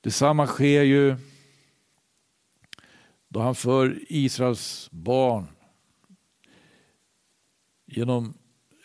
Detsamma 0.00 0.46
sker 0.46 0.82
ju 0.82 1.16
då 3.28 3.40
han 3.40 3.54
för 3.54 3.98
Israels 4.08 4.88
barn 4.90 5.46
genom 7.86 8.34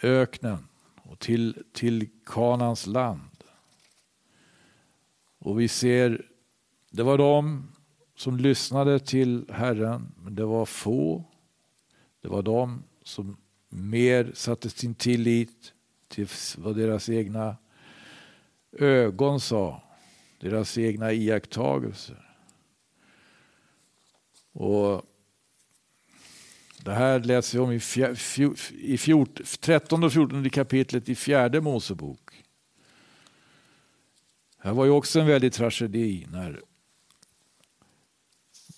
öknen 0.04 0.68
och 0.96 1.20
till, 1.20 1.64
till 1.74 2.10
Kanans 2.26 2.88
land. 2.88 3.44
Och 5.38 5.60
vi 5.60 5.68
ser, 5.68 6.31
det 6.92 7.04
var 7.04 7.18
de 7.18 7.68
som 8.16 8.38
lyssnade 8.38 9.00
till 9.00 9.46
Herren, 9.50 10.12
men 10.18 10.36
det 10.36 10.46
var 10.46 10.66
få. 10.66 11.24
Det 12.22 12.28
var 12.28 12.42
de 12.42 12.84
som 13.04 13.38
mer 13.70 14.32
satte 14.34 14.70
sin 14.70 14.96
tillit 14.96 15.74
till 16.08 16.28
vad 16.58 16.76
deras 16.76 17.10
egna 17.10 17.58
ögon 18.72 19.40
sa, 19.40 19.84
deras 20.40 20.78
egna 20.78 21.14
iakttagelser. 21.14 22.38
Och 24.52 25.06
det 26.84 26.92
här 26.92 27.20
läser 27.20 27.58
vi 27.58 27.64
om 27.64 27.72
i, 27.72 27.80
fjär, 27.80 28.18
i 28.72 28.98
fjort, 28.98 29.42
13 29.60 30.04
och 30.04 30.14
14 30.14 30.50
kapitlet 30.50 31.10
i 31.10 31.16
fjärde 31.16 31.62
Mosebok. 31.62 32.44
Det 34.64 34.72
var 34.72 34.86
ju 34.86 34.92
också 34.92 35.20
en 35.20 35.28
väldig 35.28 35.54
tragedi 35.54 36.28
när 36.32 36.62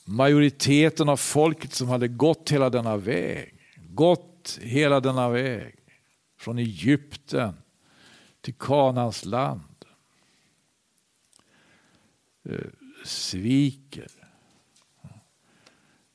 majoriteten 0.05 1.10
av 1.10 1.17
folket 1.17 1.74
som 1.74 1.88
hade 1.88 2.07
gått 2.07 2.51
hela 2.51 2.69
denna 2.69 2.98
väg, 2.98 3.53
gått 3.89 4.60
hela 4.62 5.00
denna 5.00 5.29
väg 5.29 5.75
från 6.38 6.57
Egypten 6.57 7.53
till 8.41 8.53
Kanans 8.53 9.25
land, 9.25 9.86
eh, 12.50 12.57
sviker 13.05 14.07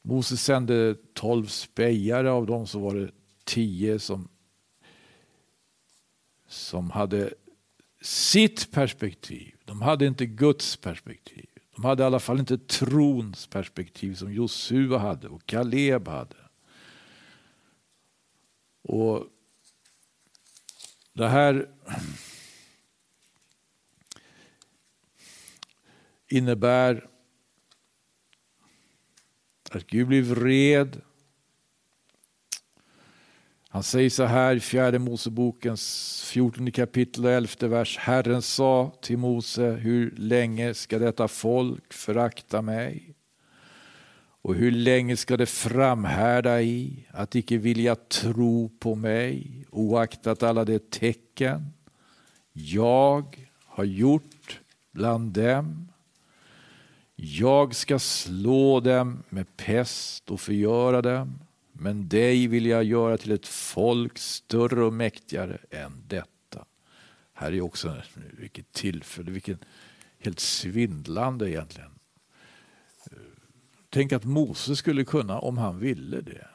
Moses 0.08 0.42
sände 0.42 0.96
tolv 1.12 1.46
spejare, 1.46 2.30
av 2.30 2.46
dem 2.46 2.66
så 2.66 2.78
var 2.78 2.94
det 2.94 3.10
tio 3.44 3.98
som, 3.98 4.28
som 6.46 6.90
hade 6.90 7.34
sitt 8.00 8.70
perspektiv. 8.70 9.54
De 9.64 9.82
hade 9.82 10.06
inte 10.06 10.26
Guds 10.26 10.76
perspektiv. 10.76 11.57
De 11.78 11.84
hade 11.84 12.02
i 12.02 12.06
alla 12.06 12.20
fall 12.20 12.38
inte 12.38 12.58
trons 12.58 13.46
perspektiv 13.46 14.14
som 14.14 14.32
Josua 14.32 14.98
hade 14.98 15.28
och 15.28 15.46
Kaleb 15.46 16.08
hade. 16.08 16.36
Och 18.82 19.26
det 21.12 21.28
här 21.28 21.70
innebär 26.28 27.08
att 29.70 29.86
Gud 29.86 30.08
blir 30.08 30.22
vred. 30.22 31.00
Han 33.70 33.82
säger 33.82 34.10
så 34.10 34.24
här 34.24 34.56
i 34.56 34.60
fjärde 34.60 34.98
Mosebokens 34.98 36.22
14 36.32 36.72
kapitel 36.72 37.24
och 37.24 37.30
11 37.30 37.68
vers. 37.68 37.98
Herren 37.98 38.42
sa 38.42 38.92
till 39.02 39.18
Mose, 39.18 39.70
hur 39.70 40.14
länge 40.16 40.74
ska 40.74 40.98
detta 40.98 41.28
folk 41.28 41.92
förakta 41.92 42.62
mig? 42.62 43.14
Och 44.42 44.54
hur 44.54 44.70
länge 44.70 45.16
ska 45.16 45.36
det 45.36 45.46
framhärda 45.46 46.60
i 46.62 47.06
att 47.10 47.34
icke 47.34 47.56
vilja 47.56 47.94
tro 47.94 48.70
på 48.78 48.94
mig 48.94 49.64
oaktat 49.70 50.42
alla 50.42 50.64
de 50.64 50.78
tecken 50.78 51.72
jag 52.52 53.48
har 53.66 53.84
gjort 53.84 54.60
bland 54.92 55.32
dem 55.32 55.88
jag 57.20 57.74
ska 57.74 57.98
slå 57.98 58.80
dem 58.80 59.22
med 59.28 59.56
pest 59.56 60.30
och 60.30 60.40
förgöra 60.40 61.02
dem, 61.02 61.38
men 61.78 62.08
dig 62.08 62.46
vill 62.46 62.66
jag 62.66 62.84
göra 62.84 63.18
till 63.18 63.32
ett 63.32 63.46
folk 63.46 64.18
större 64.18 64.84
och 64.84 64.92
mäktigare 64.92 65.58
än 65.70 66.04
detta. 66.06 66.64
Här 67.32 67.52
är 67.52 67.60
också 67.60 68.02
vilket 68.38 68.72
tillfälle, 68.72 69.30
vilket 69.30 69.60
helt 70.18 70.40
svindlande 70.40 71.50
egentligen. 71.50 71.90
Tänk 73.88 74.12
att 74.12 74.24
Moses 74.24 74.78
skulle 74.78 75.04
kunna, 75.04 75.38
om 75.38 75.58
han 75.58 75.78
ville 75.78 76.20
det, 76.20 76.48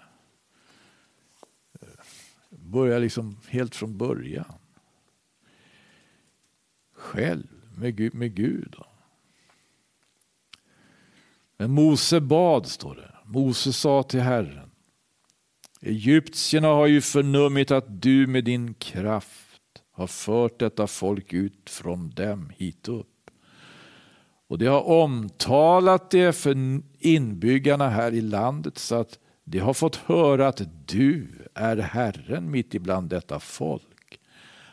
börja 2.50 3.00
liksom 3.00 3.38
helt 3.48 3.76
från 3.76 3.98
början. 3.98 4.54
Själv, 6.94 7.48
med 7.78 7.96
Gud. 7.96 8.14
Med 8.14 8.36
Gud 8.36 8.76
men 11.64 11.72
Mose 11.72 12.22
bad, 12.22 12.68
står 12.68 12.96
det. 12.96 13.12
Mose 13.26 13.74
sa 13.74 14.04
till 14.04 14.20
Herren. 14.20 14.70
Egyptierna 15.86 16.68
har 16.68 16.88
ju 16.88 17.02
förnummit 17.02 17.72
att 17.72 18.02
du 18.02 18.28
med 18.28 18.44
din 18.44 18.74
kraft 18.74 19.82
har 19.92 20.08
fört 20.08 20.60
detta 20.60 20.88
folk 20.88 21.34
ut 21.34 21.70
från 21.70 22.10
dem 22.10 22.52
hit 22.58 22.88
upp. 22.88 23.08
Och 24.50 24.58
det 24.58 24.66
har 24.66 24.82
omtalat 24.82 26.12
det 26.12 26.34
för 26.34 26.82
inbyggarna 27.00 27.90
här 27.90 28.12
i 28.14 28.22
landet 28.22 28.78
så 28.78 28.96
att 28.96 29.20
de 29.44 29.60
har 29.60 29.74
fått 29.74 29.96
höra 29.96 30.48
att 30.48 30.62
du 30.88 31.28
är 31.54 31.78
Herren 31.78 32.52
mitt 32.52 32.74
ibland 32.74 33.10
detta 33.10 33.40
folk. 33.40 34.20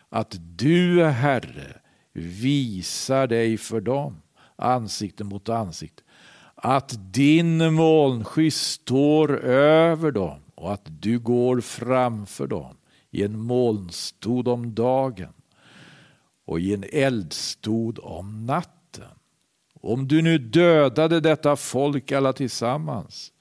Att 0.09 0.37
du 0.41 1.03
är 1.03 1.11
Herre 1.11 1.81
visar 2.13 3.27
dig 3.27 3.57
för 3.57 3.81
dem 3.81 4.23
ansikte 4.57 5.25
mot 5.25 5.49
ansikte 5.49 6.03
att 6.63 7.15
din 7.15 7.75
molnsky 7.75 8.51
står 8.51 9.45
över 9.45 10.11
dem 10.11 10.41
och 10.61 10.73
att 10.73 10.87
du 11.01 11.19
går 11.19 11.61
framför 11.61 12.47
dem 12.47 12.77
i 13.11 13.23
en 13.23 13.39
molnstod 13.39 14.49
om 14.49 14.75
dagen 14.75 15.33
och 16.47 16.61
i 16.61 16.75
en 16.75 16.85
eldstod 16.93 17.99
om 18.03 18.47
natten. 18.47 19.19
Om 19.75 20.09
du 20.09 20.23
nu 20.23 20.39
dödade 20.39 21.21
detta 21.21 21.57
folk 21.57 22.13
alla 22.13 22.33
tillsammans, 22.33 23.33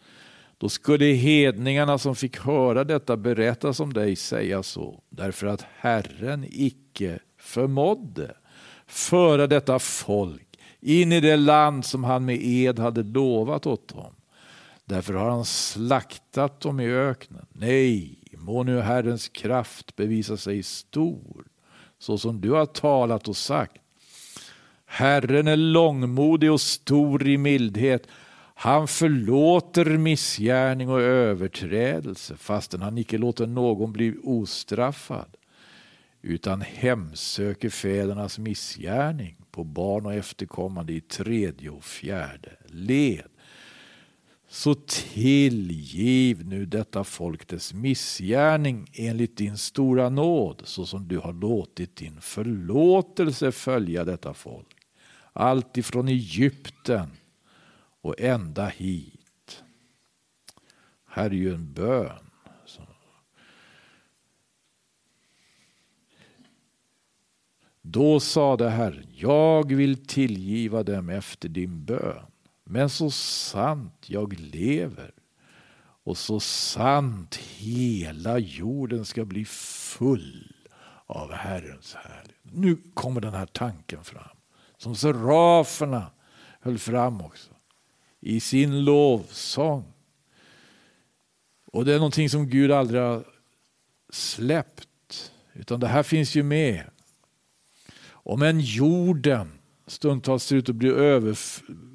då 0.58 0.70
skulle 0.70 1.06
hedningarna 1.06 1.98
som 1.98 2.16
fick 2.16 2.40
höra 2.40 2.84
detta 2.84 3.18
berättas 3.18 3.80
om 3.80 3.94
dig 3.94 4.16
säga 4.16 4.64
så, 4.64 5.04
därför 5.10 5.48
att 5.48 5.66
Herren 5.76 6.46
icke 6.50 7.20
förmådde 7.38 8.36
föra 8.88 9.48
detta 9.48 9.80
folk 9.80 10.60
in 10.80 11.12
i 11.12 11.20
det 11.20 11.38
land 11.38 11.86
som 11.86 12.04
han 12.04 12.26
med 12.26 12.40
ed 12.42 12.80
hade 12.80 13.04
lovat 13.04 13.66
åt 13.66 13.88
dem. 13.88 14.14
Därför 14.90 15.14
har 15.14 15.30
han 15.30 15.46
slaktat 15.46 16.62
dem 16.62 16.80
i 16.80 16.86
öknen. 16.86 17.46
Nej, 17.54 18.18
må 18.38 18.64
nu 18.64 18.80
Herrens 18.80 19.30
kraft 19.30 19.96
bevisa 19.96 20.38
sig 20.38 20.64
stor, 20.64 21.46
så 22.00 22.18
som 22.18 22.42
du 22.42 22.52
har 22.52 22.66
talat 22.66 23.28
och 23.28 23.38
sagt. 23.38 23.82
Herren 24.86 25.48
är 25.48 25.56
långmodig 25.56 26.52
och 26.52 26.62
stor 26.62 27.28
i 27.28 27.38
mildhet. 27.38 28.08
Han 28.56 28.88
förlåter 28.88 29.86
missgärning 29.86 30.90
och 30.90 31.02
överträdelse 31.02 32.36
fastän 32.36 32.82
han 32.82 32.98
icke 32.98 33.18
låter 33.18 33.48
någon 33.48 33.94
bli 33.94 34.16
ostraffad 34.24 35.38
utan 36.22 36.62
hemsöker 36.62 37.70
fädernas 37.70 38.40
missgärning 38.40 39.36
på 39.52 39.64
barn 39.64 40.06
och 40.06 40.14
efterkommande 40.14 40.94
i 40.94 41.02
tredje 41.02 41.70
och 41.70 41.84
fjärde 41.84 42.52
led 42.68 43.29
så 44.52 44.76
tillgiv 44.88 46.46
nu 46.48 46.66
detta 46.66 47.04
folk 47.04 47.48
dess 47.48 47.74
missgärning 47.74 48.90
enligt 48.94 49.38
din 49.38 49.58
stora 49.58 50.10
nåd, 50.10 50.62
så 50.66 50.86
som 50.86 51.08
du 51.08 51.18
har 51.18 51.34
låtit 51.34 51.96
din 51.96 52.22
förlåtelse 52.22 53.52
följa 53.52 54.06
detta 54.06 54.34
folk. 54.34 54.68
Allt 55.34 55.78
ifrån 55.78 56.08
Egypten 56.08 57.10
och 58.02 58.20
ända 58.20 58.68
hit. 58.68 59.64
Här 61.08 61.26
är 61.26 61.36
ju 61.36 61.54
en 61.54 61.74
bön. 61.74 62.30
Då 67.82 68.20
sade 68.20 68.70
Herren, 68.70 69.08
jag 69.16 69.74
vill 69.74 70.06
tillgiva 70.06 70.84
dem 70.84 71.10
efter 71.10 71.50
din 71.50 71.86
bön. 71.86 72.29
Men 72.72 72.90
så 72.90 73.12
sant 73.12 74.10
jag 74.10 74.40
lever 74.40 75.12
och 76.04 76.18
så 76.18 76.40
sant 76.40 77.36
hela 77.36 78.40
jorden 78.40 79.06
ska 79.06 79.26
bli 79.26 79.46
full 79.46 80.56
av 81.06 81.32
Herrens 81.32 81.94
härlighet. 81.94 82.36
Nu 82.44 82.78
kommer 82.94 83.22
den 83.22 83.34
här 83.34 83.46
tanken 83.46 84.04
fram, 84.04 84.38
som 84.78 84.96
seraferna 84.96 86.12
höll 86.62 86.78
fram 86.78 87.22
också 87.22 87.52
i 88.20 88.40
sin 88.40 88.84
lovsång. 88.84 89.94
Och 91.72 91.86
det 91.86 91.94
är 91.94 91.98
någonting 91.98 92.30
som 92.30 92.50
Gud 92.50 92.72
aldrig 92.72 93.02
har 93.02 93.24
släppt, 94.10 95.32
utan 95.54 95.80
det 95.80 95.88
här 95.88 96.04
finns 96.04 96.36
ju 96.36 96.44
med. 96.44 96.90
Om 98.10 98.42
en 98.42 98.60
jorden 98.60 99.52
stundtals 99.88 100.44
ser 100.44 100.56
ut 100.56 100.70
att 100.70 100.76
bli 100.76 100.90
överfull 100.90 101.89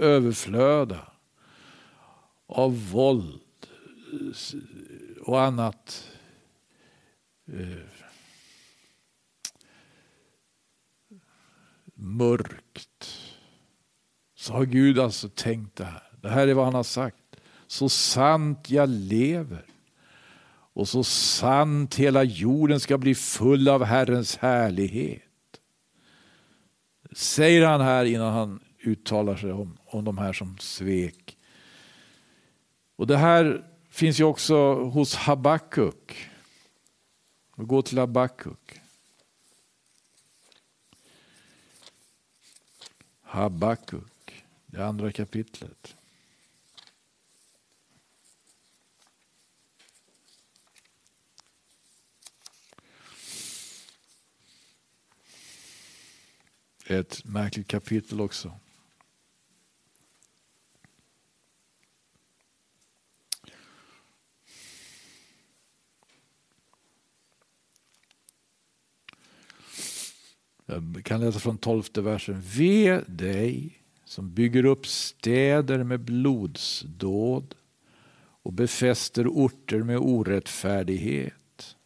överflöda 0.00 1.12
av 2.46 2.90
våld 2.90 3.40
och 5.22 5.40
annat 5.40 6.08
eh, 7.52 8.00
mörkt. 11.94 13.18
Så 14.34 14.52
har 14.52 14.64
Gud 14.64 14.98
alltså 14.98 15.28
tänkt 15.28 15.76
det 15.76 15.84
här. 15.84 16.10
Det 16.22 16.28
här 16.28 16.48
är 16.48 16.54
vad 16.54 16.64
han 16.64 16.74
har 16.74 16.82
sagt. 16.82 17.16
Så 17.66 17.88
sant 17.88 18.70
jag 18.70 18.88
lever 18.88 19.64
och 20.72 20.88
så 20.88 21.04
sant 21.04 21.94
hela 21.94 22.22
jorden 22.22 22.80
ska 22.80 22.98
bli 22.98 23.14
full 23.14 23.68
av 23.68 23.84
Herrens 23.84 24.36
härlighet. 24.36 25.22
Säger 27.12 27.66
han 27.66 27.80
här 27.80 28.04
innan 28.04 28.32
han 28.32 28.60
uttalar 28.84 29.36
sig 29.36 29.52
om, 29.52 29.78
om 29.90 30.04
de 30.04 30.18
här 30.18 30.32
som 30.32 30.58
svek. 30.58 31.38
Och 32.96 33.06
det 33.06 33.16
här 33.16 33.70
finns 33.88 34.20
ju 34.20 34.24
också 34.24 34.74
hos 34.74 35.14
Habakuk. 35.14 36.30
Vi 37.56 37.64
går 37.64 37.82
till 37.82 37.98
Habakuk. 37.98 38.80
Habakuk, 43.20 44.44
det 44.66 44.86
andra 44.86 45.12
kapitlet. 45.12 45.96
Ett 56.86 57.24
märkligt 57.24 57.68
kapitel 57.68 58.20
också. 58.20 58.60
Jag 70.70 71.04
kan 71.04 71.20
läsa 71.20 71.38
från 71.38 71.58
tolfte 71.58 72.00
versen. 72.00 72.40
Ve 72.40 73.00
dig 73.06 73.82
som 74.04 74.34
bygger 74.34 74.64
upp 74.64 74.86
städer 74.86 75.84
med 75.84 76.00
blodsdåd 76.00 77.54
och 78.42 78.52
befäster 78.52 79.26
orter 79.26 79.82
med 79.82 79.98
orättfärdighet. 79.98 81.76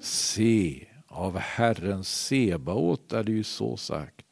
Se, 0.00 0.86
av 1.06 1.38
Herren 1.38 2.04
Sebaot 2.04 3.12
är 3.12 3.24
det 3.24 3.32
ju 3.32 3.44
så 3.44 3.76
sagt. 3.76 4.26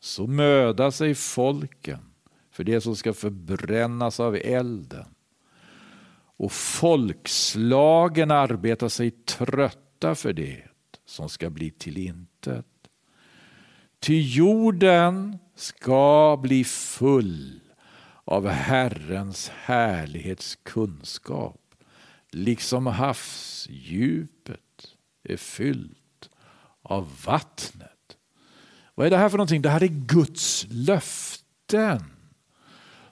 Så 0.00 0.26
möda 0.26 0.90
sig 0.90 1.14
folken 1.14 2.14
för 2.50 2.64
det 2.64 2.80
som 2.80 2.96
ska 2.96 3.12
förbrännas 3.12 4.20
av 4.20 4.36
elden. 4.36 5.06
Och 6.36 6.52
folkslagen 6.52 8.30
arbetar 8.30 8.88
sig 8.88 9.10
trötta 9.10 10.14
för 10.14 10.32
det 10.32 10.62
som 11.14 11.28
ska 11.28 11.50
bli 11.50 11.70
till 11.70 11.98
intet. 11.98 12.66
Ty 13.98 14.20
jorden 14.20 15.38
ska 15.54 16.38
bli 16.42 16.64
full 16.64 17.60
av 18.24 18.48
Herrens 18.48 19.48
härlighetskunskap, 19.48 21.74
liksom 22.30 22.86
havsdjupet 22.86 24.60
är 25.22 25.36
fyllt 25.36 26.30
av 26.82 27.12
vattnet. 27.24 28.16
Vad 28.94 29.06
är 29.06 29.10
det 29.10 29.16
här 29.16 29.28
för 29.28 29.36
någonting? 29.36 29.62
Det 29.62 29.70
här 29.70 29.82
är 29.82 30.06
Guds 30.06 30.66
löften. 30.70 32.00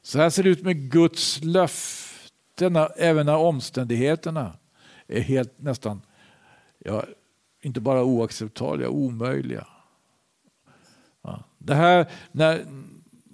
Så 0.02 0.18
här 0.18 0.30
ser 0.30 0.42
det 0.42 0.50
ut 0.50 0.62
med 0.62 0.90
Guds 0.90 1.40
löften 1.42 2.76
även 2.96 3.26
när 3.26 3.36
omständigheterna 3.36 4.58
är 5.06 5.20
helt 5.20 5.58
nästan 5.58 6.02
ja, 6.78 7.04
inte 7.62 7.80
bara 7.80 8.04
oacceptabla, 8.04 8.88
omöjliga. 8.88 9.66
Det 11.58 11.74
här 11.74 12.10
när, 12.32 12.64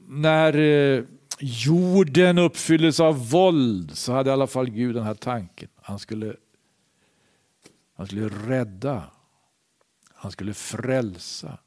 när 0.08 0.56
eh, 0.56 1.04
jorden 1.38 2.38
uppfylldes 2.38 3.00
av 3.00 3.30
våld 3.30 3.90
så 3.98 4.12
hade 4.12 4.30
i 4.30 4.32
alla 4.32 4.46
fall 4.46 4.70
Gud 4.70 4.94
den 4.94 5.04
här 5.04 5.14
tanken. 5.14 5.68
Han 5.76 5.98
skulle, 5.98 6.36
han 7.96 8.06
skulle 8.06 8.28
rädda. 8.28 9.02
Han 10.14 10.30
skulle 10.30 10.54
frälsa. 10.54 11.58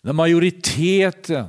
När 0.00 0.12
majoriteten 0.12 1.46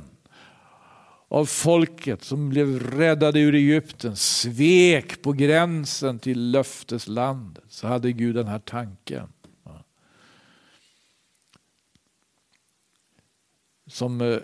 av 1.28 1.46
folket 1.46 2.24
som 2.24 2.48
blev 2.48 2.80
räddade 2.80 3.40
ur 3.40 3.54
Egypten 3.54 4.16
svek 4.16 5.22
på 5.22 5.32
gränsen 5.32 6.18
till 6.18 6.50
löfteslandet 6.50 7.64
så 7.68 7.86
hade 7.86 8.12
Gud 8.12 8.34
den 8.34 8.46
här 8.46 8.58
tanken. 8.58 9.28
Som, 13.88 14.20
eh, 14.20 14.38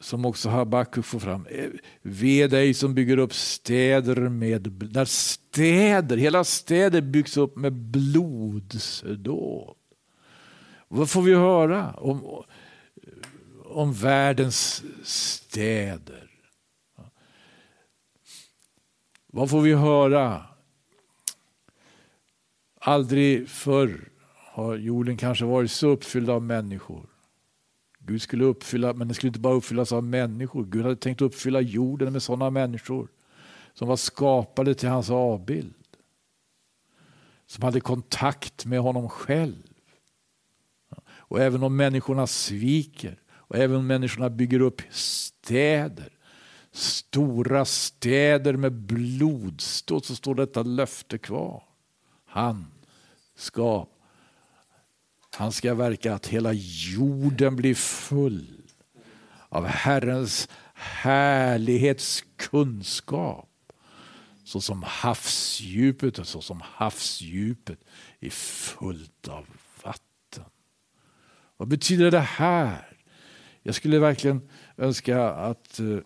som 0.00 0.24
också 0.24 0.48
Habakuk 0.48 1.04
får 1.04 1.18
fram. 1.18 1.46
Eh, 1.46 1.70
Ve 2.02 2.46
dig 2.46 2.74
som 2.74 2.94
bygger 2.94 3.18
upp 3.18 3.34
städer 3.34 4.16
med, 4.16 4.92
när 4.94 5.04
städer, 5.04 6.16
hela 6.16 6.44
städer 6.44 7.00
byggs 7.00 7.36
upp 7.36 7.56
med 7.56 7.72
blodsdåd. 7.72 9.76
Vad 10.88 11.10
får 11.10 11.22
vi 11.22 11.34
höra 11.34 11.92
om, 11.92 12.44
om 13.64 13.92
världens 13.92 14.84
städer? 15.04 16.30
Vad 19.26 19.50
får 19.50 19.60
vi 19.60 19.74
höra? 19.74 20.44
Aldrig 22.80 23.48
förr 23.48 24.08
har 24.34 24.76
jorden 24.76 25.16
kanske 25.16 25.44
varit 25.44 25.70
så 25.70 25.88
uppfylld 25.88 26.30
av 26.30 26.42
människor. 26.42 27.13
Gud 28.06 28.22
skulle 28.22 28.44
uppfylla, 28.44 28.92
men 28.92 29.08
det 29.08 29.14
skulle 29.14 29.28
inte 29.28 29.40
bara 29.40 29.54
uppfyllas 29.54 29.92
av 29.92 30.04
människor. 30.04 30.64
Gud 30.64 30.82
hade 30.82 30.96
tänkt 30.96 31.20
uppfylla 31.20 31.60
jorden 31.60 32.12
med 32.12 32.22
sådana 32.22 32.50
människor 32.50 33.08
som 33.74 33.88
var 33.88 33.96
skapade 33.96 34.74
till 34.74 34.88
hans 34.88 35.10
avbild. 35.10 35.74
Som 37.46 37.64
hade 37.64 37.80
kontakt 37.80 38.66
med 38.66 38.80
honom 38.80 39.08
själv. 39.08 39.62
Och 41.06 41.40
även 41.40 41.62
om 41.62 41.76
människorna 41.76 42.26
sviker 42.26 43.20
och 43.32 43.56
även 43.56 43.76
om 43.76 43.86
människorna 43.86 44.30
bygger 44.30 44.60
upp 44.60 44.82
städer, 44.90 46.12
stora 46.72 47.64
städer 47.64 48.56
med 48.56 48.72
blodståt 48.72 50.04
så 50.04 50.14
står 50.14 50.34
detta 50.34 50.62
löfte 50.62 51.18
kvar. 51.18 51.62
Han 52.26 52.66
ska 53.36 53.86
han 55.34 55.52
ska 55.52 55.74
verka 55.74 56.14
att 56.14 56.26
hela 56.26 56.52
jorden 56.96 57.56
blir 57.56 57.74
full 57.74 58.46
av 59.48 59.66
Herrens 59.66 60.48
härlighetskunskap. 60.74 63.48
Så 64.44 64.60
som 64.60 64.82
havsdjupet 64.82 66.18
och 66.18 66.26
så 66.26 66.40
som 66.40 66.60
havsdjupet 66.64 67.78
är 68.20 68.30
fullt 68.30 69.28
av 69.28 69.46
vatten. 69.82 70.44
Vad 71.56 71.68
betyder 71.68 72.10
det 72.10 72.20
här? 72.20 72.96
Jag 73.62 73.74
skulle 73.74 73.98
verkligen 73.98 74.48
önska 74.76 75.30
att, 75.30 75.80
eh, 75.80 75.86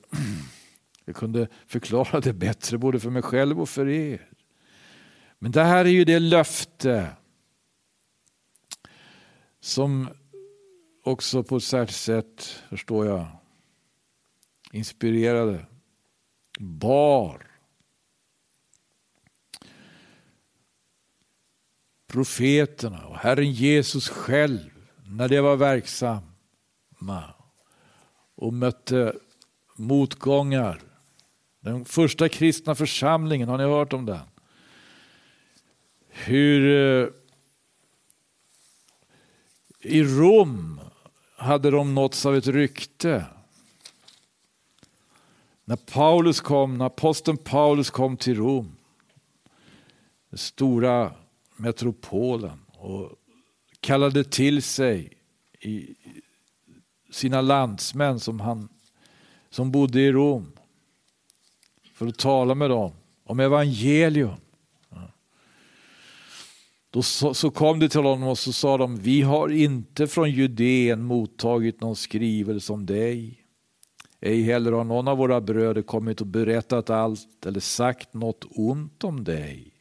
Jag 1.04 1.16
kunde 1.16 1.48
förklara 1.66 2.20
det 2.20 2.32
bättre 2.32 2.78
både 2.78 3.00
för 3.00 3.10
mig 3.10 3.22
själv 3.22 3.60
och 3.60 3.68
för 3.68 3.88
er. 3.88 4.28
Men 5.38 5.52
det 5.52 5.62
här 5.62 5.84
är 5.84 5.88
ju 5.88 6.04
det 6.04 6.18
löfte 6.18 7.08
som 9.60 10.08
också 11.04 11.42
på 11.42 11.56
ett 11.56 11.62
särskilt 11.62 11.96
sätt, 11.96 12.62
förstår 12.68 13.06
jag, 13.06 13.26
inspirerade, 14.72 15.66
bar 16.58 17.48
profeterna 22.08 23.06
och 23.06 23.16
Herren 23.16 23.52
Jesus 23.52 24.08
själv 24.08 24.70
när 25.04 25.28
det 25.28 25.40
var 25.40 25.56
verksamma 25.56 26.22
och 28.34 28.52
mötte 28.52 29.14
motgångar. 29.76 30.80
Den 31.60 31.84
första 31.84 32.28
kristna 32.28 32.74
församlingen, 32.74 33.48
har 33.48 33.58
ni 33.58 33.64
hört 33.64 33.92
om 33.92 34.06
den? 34.06 34.20
Hur 36.08 36.76
eh, 37.02 37.08
i 39.82 40.02
Rom 40.02 40.80
hade 41.36 41.70
de 41.70 41.94
nåtts 41.94 42.26
av 42.26 42.36
ett 42.36 42.46
rykte. 42.46 43.24
När 45.64 45.76
Paulus 45.76 46.40
kom, 46.40 46.78
när 46.78 46.86
aposteln 46.86 47.38
Paulus 47.38 47.90
kom 47.90 48.16
till 48.16 48.36
Rom, 48.36 48.76
den 50.30 50.38
stora 50.38 51.12
metropolen 51.56 52.60
och 52.72 53.12
kallade 53.80 54.24
till 54.24 54.62
sig 54.62 55.12
i 55.60 55.94
sina 57.10 57.40
landsmän 57.40 58.20
som, 58.20 58.40
han, 58.40 58.68
som 59.50 59.70
bodde 59.72 60.00
i 60.00 60.12
Rom 60.12 60.52
för 61.94 62.06
att 62.06 62.18
tala 62.18 62.54
med 62.54 62.70
dem 62.70 62.92
om 63.24 63.40
evangelium. 63.40 64.36
Då 66.90 67.02
så, 67.02 67.34
så 67.34 67.50
kom 67.50 67.78
det 67.78 67.88
till 67.88 68.00
honom 68.00 68.28
och 68.28 68.38
så 68.38 68.52
sa 68.52 68.76
de, 68.76 68.96
vi 68.96 69.22
har 69.22 69.48
inte 69.48 70.06
från 70.06 70.30
Judeen 70.30 71.02
mottagit 71.02 71.80
någon 71.80 71.96
skrivelse 71.96 72.72
om 72.72 72.86
dig. 72.86 73.44
Ej 74.20 74.42
heller 74.42 74.72
har 74.72 74.84
någon 74.84 75.08
av 75.08 75.18
våra 75.18 75.40
bröder 75.40 75.82
kommit 75.82 76.20
och 76.20 76.26
berättat 76.26 76.90
allt 76.90 77.46
eller 77.46 77.60
sagt 77.60 78.14
något 78.14 78.44
ont 78.50 79.04
om 79.04 79.24
dig. 79.24 79.74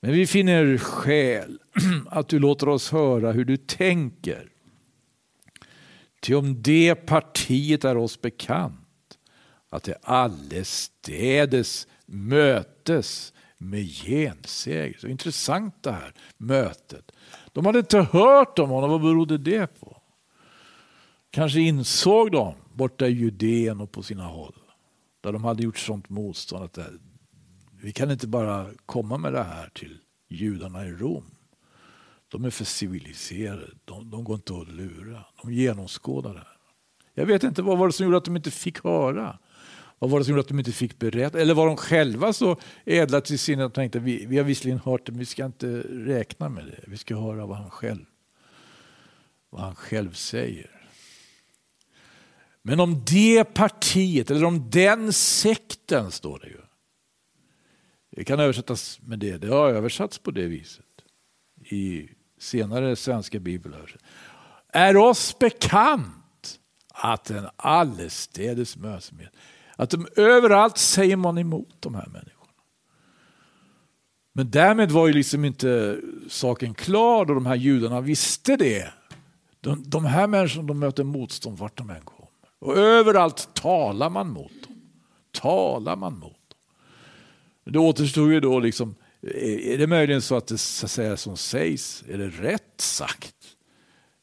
Men 0.00 0.12
vi 0.12 0.26
finner 0.26 0.78
skäl 0.78 1.58
att 2.06 2.28
du 2.28 2.38
låter 2.38 2.68
oss 2.68 2.90
höra 2.90 3.32
hur 3.32 3.44
du 3.44 3.56
tänker. 3.56 4.48
Ty 6.20 6.34
om 6.34 6.62
det 6.62 6.94
partiet 6.94 7.84
är 7.84 7.96
oss 7.96 8.20
bekant, 8.20 9.18
att 9.68 9.82
det 9.82 9.98
allestädes 10.02 11.86
mötes 12.06 13.32
med 13.58 13.84
gensägelse. 13.84 15.00
Så 15.00 15.08
intressant 15.08 15.82
det 15.82 15.92
här 15.92 16.12
mötet. 16.36 17.12
De 17.52 17.66
hade 17.66 17.78
inte 17.78 17.98
hört 17.98 18.58
om 18.58 18.70
honom, 18.70 18.90
vad 18.90 19.00
berodde 19.00 19.38
det 19.38 19.80
på? 19.80 20.02
Kanske 21.30 21.60
insåg 21.60 22.32
de 22.32 22.54
borta 22.74 23.06
i 23.06 23.10
Judeen 23.10 23.80
och 23.80 23.92
på 23.92 24.02
sina 24.02 24.24
håll, 24.24 24.58
där 25.20 25.32
de 25.32 25.44
hade 25.44 25.62
gjort 25.62 25.78
sånt 25.78 26.08
motstånd, 26.08 26.64
att 26.64 26.78
vi 27.82 27.92
kan 27.92 28.10
inte 28.10 28.26
bara 28.26 28.66
komma 28.86 29.18
med 29.18 29.32
det 29.32 29.42
här 29.42 29.68
till 29.74 29.98
judarna 30.28 30.86
i 30.86 30.90
Rom. 30.90 31.24
De 32.28 32.44
är 32.44 32.50
för 32.50 32.64
civiliserade, 32.64 33.66
de, 33.84 34.10
de 34.10 34.24
går 34.24 34.36
inte 34.36 34.54
att 34.54 34.68
lura, 34.68 35.24
de 35.42 35.52
genomskådar 35.52 36.34
det 36.34 36.38
här. 36.38 36.56
Jag 37.14 37.26
vet 37.26 37.42
inte 37.42 37.62
vad 37.62 37.78
var 37.78 37.86
det 37.86 37.92
som 37.92 38.04
gjorde 38.04 38.16
att 38.16 38.24
de 38.24 38.36
inte 38.36 38.50
fick 38.50 38.84
höra. 38.84 39.38
Vad 39.98 40.10
var 40.10 40.18
det 40.18 40.24
som 40.24 40.32
gjorde 40.32 40.40
att 40.40 40.48
de 40.48 40.58
inte 40.58 40.72
fick 40.72 40.98
berätta? 40.98 41.40
Eller 41.40 41.54
var 41.54 41.66
de 41.66 41.76
själva 41.76 42.32
så 42.32 42.56
ädla 42.84 43.20
till 43.20 43.38
sinne 43.38 43.64
att 43.64 43.74
de 43.74 43.80
tänkte 43.80 43.98
vi, 43.98 44.26
vi 44.26 44.36
har 44.36 44.44
visserligen 44.44 44.78
hört 44.78 45.06
det 45.06 45.12
men 45.12 45.18
vi 45.18 45.26
ska 45.26 45.44
inte 45.44 45.80
räkna 45.90 46.48
med 46.48 46.66
det. 46.66 46.84
Vi 46.86 46.96
ska 46.96 47.16
höra 47.16 47.46
vad 47.46 47.56
han 47.56 47.70
själv, 47.70 48.04
vad 49.50 49.62
han 49.62 49.74
själv 49.74 50.12
säger. 50.12 50.70
Men 52.62 52.80
om 52.80 53.04
det 53.04 53.44
partiet, 53.44 54.30
eller 54.30 54.44
om 54.44 54.70
den 54.70 55.12
sekten 55.12 56.10
står 56.10 56.38
det 56.38 56.48
ju. 56.48 56.60
Det 58.10 58.24
kan 58.24 58.40
översättas 58.40 59.00
med 59.02 59.18
det. 59.18 59.36
Det 59.36 59.48
har 59.48 59.70
översatts 59.70 60.18
på 60.18 60.30
det 60.30 60.46
viset 60.46 60.84
i 61.70 62.08
senare 62.38 62.96
svenska 62.96 63.38
bibelöversättningar. 63.38 64.12
Är 64.68 64.96
oss 64.96 65.38
bekant 65.38 66.60
att 66.88 67.30
en 67.30 67.48
allestädes 67.56 68.76
möts 68.76 69.12
med 69.12 69.28
att 69.76 69.90
de 69.90 70.06
överallt 70.16 70.78
säger 70.78 71.16
man 71.16 71.38
emot 71.38 71.76
de 71.80 71.94
här 71.94 72.06
människorna. 72.06 72.36
Men 74.32 74.50
därmed 74.50 74.90
var 74.90 75.06
ju 75.06 75.12
liksom 75.12 75.44
inte 75.44 76.00
saken 76.28 76.74
klar 76.74 77.24
då 77.24 77.34
de 77.34 77.46
här 77.46 77.54
judarna 77.54 78.00
visste 78.00 78.56
det. 78.56 78.92
De, 79.60 79.82
de 79.86 80.04
här 80.04 80.26
människorna 80.26 80.66
de 80.66 80.78
möter 80.78 81.04
motstånd 81.04 81.58
vart 81.58 81.78
de 81.78 81.90
än 81.90 82.00
kommer. 82.00 82.30
Och 82.58 82.76
överallt 82.76 83.48
talar 83.54 84.10
man 84.10 84.30
mot 84.30 84.62
dem. 84.68 84.80
Talar 85.32 85.96
man 85.96 86.18
mot 86.18 86.32
dem. 86.32 87.72
Det 87.72 87.78
återstod 87.78 88.32
ju 88.32 88.40
då 88.40 88.60
liksom, 88.60 88.94
är 89.22 89.78
det 89.78 89.86
möjligen 89.86 90.22
så 90.22 90.36
att 90.36 90.46
det 90.46 90.58
så 90.58 90.86
att 90.86 90.90
säga, 90.90 91.16
som 91.16 91.36
sägs, 91.36 92.04
är 92.08 92.18
det 92.18 92.28
rätt 92.28 92.80
sagt? 92.80 93.34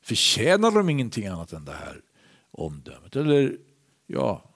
Förtjänar 0.03 0.71
de 0.71 0.89
ingenting 0.89 1.27
annat 1.27 1.53
än 1.53 1.65
det 1.65 1.71
här 1.71 2.01
omdömet? 2.51 3.15
Eller 3.15 3.57
ja, 4.07 4.52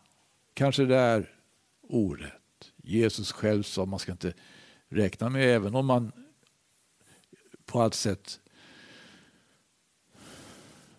kanske 0.57 0.85
det 0.85 0.95
är 0.95 1.33
orätt. 1.81 2.71
Jesus 2.77 3.31
själv 3.31 3.63
sa 3.63 3.83
att 3.83 3.89
man 3.89 3.99
ska 3.99 4.11
inte 4.11 4.33
räkna 4.89 5.29
med, 5.29 5.55
även 5.55 5.75
om 5.75 5.85
man 5.85 6.11
på 7.65 7.81
allt 7.81 7.93
sätt 7.93 8.39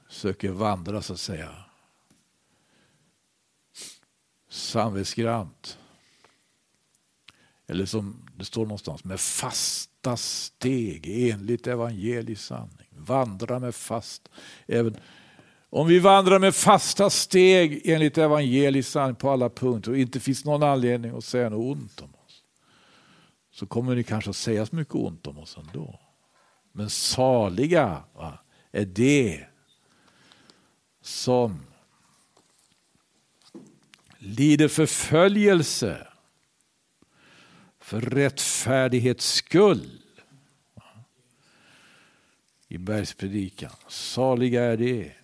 söker 0.09 0.51
vandra 0.51 1.03
så 1.03 1.13
att 1.13 1.21
säga 1.21 1.65
samvetsgrant. 4.49 5.79
Eller 7.67 7.87
som 7.87 8.29
det 8.37 8.45
står 8.45 8.63
någonstans, 8.63 9.05
med 9.05 9.21
fasta 9.21 10.17
steg 10.17 11.31
enligt 11.31 11.67
evangelisk 11.67 12.43
sanning. 12.43 12.89
Vandra 12.91 13.59
med 13.59 13.75
fast. 13.75 14.29
Även 14.67 14.97
om 15.71 15.87
vi 15.87 15.99
vandrar 15.99 16.39
med 16.39 16.55
fasta 16.55 17.11
steg 17.11 17.83
enligt 17.85 18.19
evangelisk 18.19 18.91
sanning 18.91 19.17
på 19.17 19.31
alla 19.31 19.51
punkter 19.51 19.91
och 19.91 19.99
inte 19.99 20.21
finns 20.21 20.45
någon 20.45 20.63
anledning 20.63 21.17
att 21.17 21.25
säga 21.25 21.49
något 21.49 21.77
ont 21.77 22.01
om 22.01 22.15
oss. 22.15 22.43
Så 23.51 23.67
kommer 23.67 23.97
det 23.97 24.03
kanske 24.03 24.31
att 24.31 24.37
sägas 24.37 24.73
mycket 24.73 24.95
ont 24.95 25.27
om 25.27 25.39
oss 25.39 25.57
ändå. 25.57 26.01
Men 26.73 26.91
saliga 26.91 28.03
va, 28.15 28.39
är 28.73 28.85
det 28.85 29.47
som 31.01 31.61
lider 34.19 34.69
förföljelse 34.69 36.07
för 37.81 38.01
rättfärdighets 38.01 39.33
skull. 39.33 40.03
I 42.69 42.79
bergspredikan. 42.79 43.71
Saliga 43.89 44.65
är 44.65 44.77
det. 44.77 45.18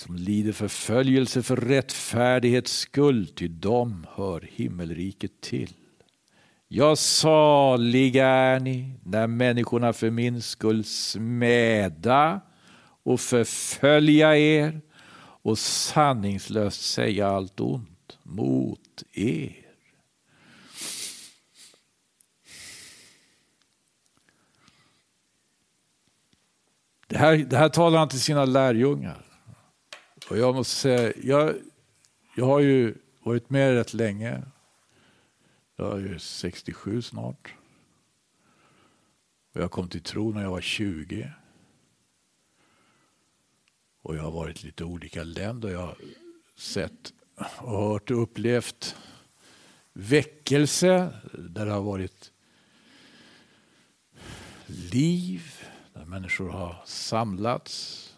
Som 0.00 0.16
lider 0.16 0.52
förföljelse 0.52 1.42
för 1.42 1.56
rättfärdighets 1.56 2.72
skull, 2.72 3.26
ty 3.26 3.48
dem 3.48 4.06
hör 4.14 4.48
himmelriket 4.52 5.40
till. 5.40 5.74
Ja, 6.68 6.96
saliga 6.96 8.26
är 8.26 8.60
ni 8.60 8.94
när 9.04 9.26
människorna 9.26 9.92
för 9.92 10.10
min 10.10 10.42
skull 10.42 10.84
smäda 10.84 12.40
och 13.02 13.20
förfölja 13.20 14.36
er 14.36 14.80
och 15.42 15.58
sanningslöst 15.58 16.82
säga 16.82 17.28
allt 17.28 17.60
ont 17.60 18.18
mot 18.22 19.02
er. 19.12 19.56
Det 27.06 27.18
här, 27.18 27.36
det 27.36 27.56
här 27.56 27.68
talar 27.68 27.98
han 27.98 28.08
till 28.08 28.20
sina 28.20 28.44
lärjungar. 28.44 29.29
Och 30.30 30.38
jag 30.38 30.54
måste 30.54 30.74
säga, 30.74 31.12
jag, 31.22 31.54
jag 32.36 32.44
har 32.44 32.60
ju 32.60 32.94
varit 33.22 33.50
med 33.50 33.74
rätt 33.74 33.94
länge. 33.94 34.42
Jag 35.76 35.92
är 35.92 36.00
ju 36.00 36.18
67 36.18 37.02
snart. 37.02 37.54
Och 39.52 39.60
jag 39.60 39.70
kom 39.70 39.88
till 39.88 40.02
tro 40.02 40.32
när 40.32 40.42
jag 40.42 40.50
var 40.50 40.60
20. 40.60 41.32
Och 44.02 44.16
jag 44.16 44.22
har 44.22 44.30
varit 44.30 44.64
i 44.64 44.66
lite 44.66 44.84
olika 44.84 45.22
länder. 45.22 45.68
Jag 45.68 45.78
har 45.78 45.96
sett 46.56 47.12
och 47.34 47.78
hört 47.78 48.10
och 48.10 48.22
upplevt 48.22 48.96
väckelse 49.92 51.12
där 51.32 51.66
det 51.66 51.72
har 51.72 51.82
varit 51.82 52.32
liv, 54.66 55.42
där 55.92 56.04
människor 56.04 56.48
har 56.48 56.82
samlats 56.84 58.09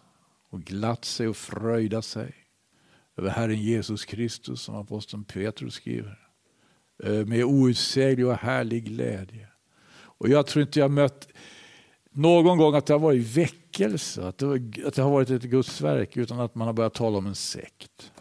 och 0.53 0.63
glatt 0.63 1.05
sig 1.05 1.27
och 1.27 1.37
fröjdat 1.37 2.05
sig 2.05 2.35
över 3.17 3.29
Herren 3.29 3.61
Jesus 3.61 4.05
Kristus 4.05 4.61
som 4.61 4.75
aposteln 4.75 5.23
Petrus 5.23 5.73
skriver. 5.73 6.19
Eh, 7.03 7.25
med 7.25 7.43
outsäglig 7.43 8.27
och 8.27 8.35
härlig 8.35 8.85
glädje. 8.85 9.47
Och 9.95 10.29
jag 10.29 10.47
tror 10.47 10.61
inte 10.65 10.79
jag 10.79 10.91
mött 10.91 11.27
någon 12.11 12.57
gång 12.57 12.75
att 12.75 12.85
det 12.85 12.93
har 12.93 12.99
varit 12.99 13.37
väckelse, 13.37 14.27
att 14.27 14.37
det, 14.37 14.53
att 14.85 14.93
det 14.93 15.01
har 15.01 15.11
varit 15.11 15.29
ett 15.29 15.43
Guds 15.43 15.81
verk 15.81 16.17
utan 16.17 16.39
att 16.39 16.55
man 16.55 16.67
har 16.67 16.73
börjat 16.73 16.93
tala 16.93 17.17
om 17.17 17.27
en 17.27 17.35
sekt. 17.35 18.11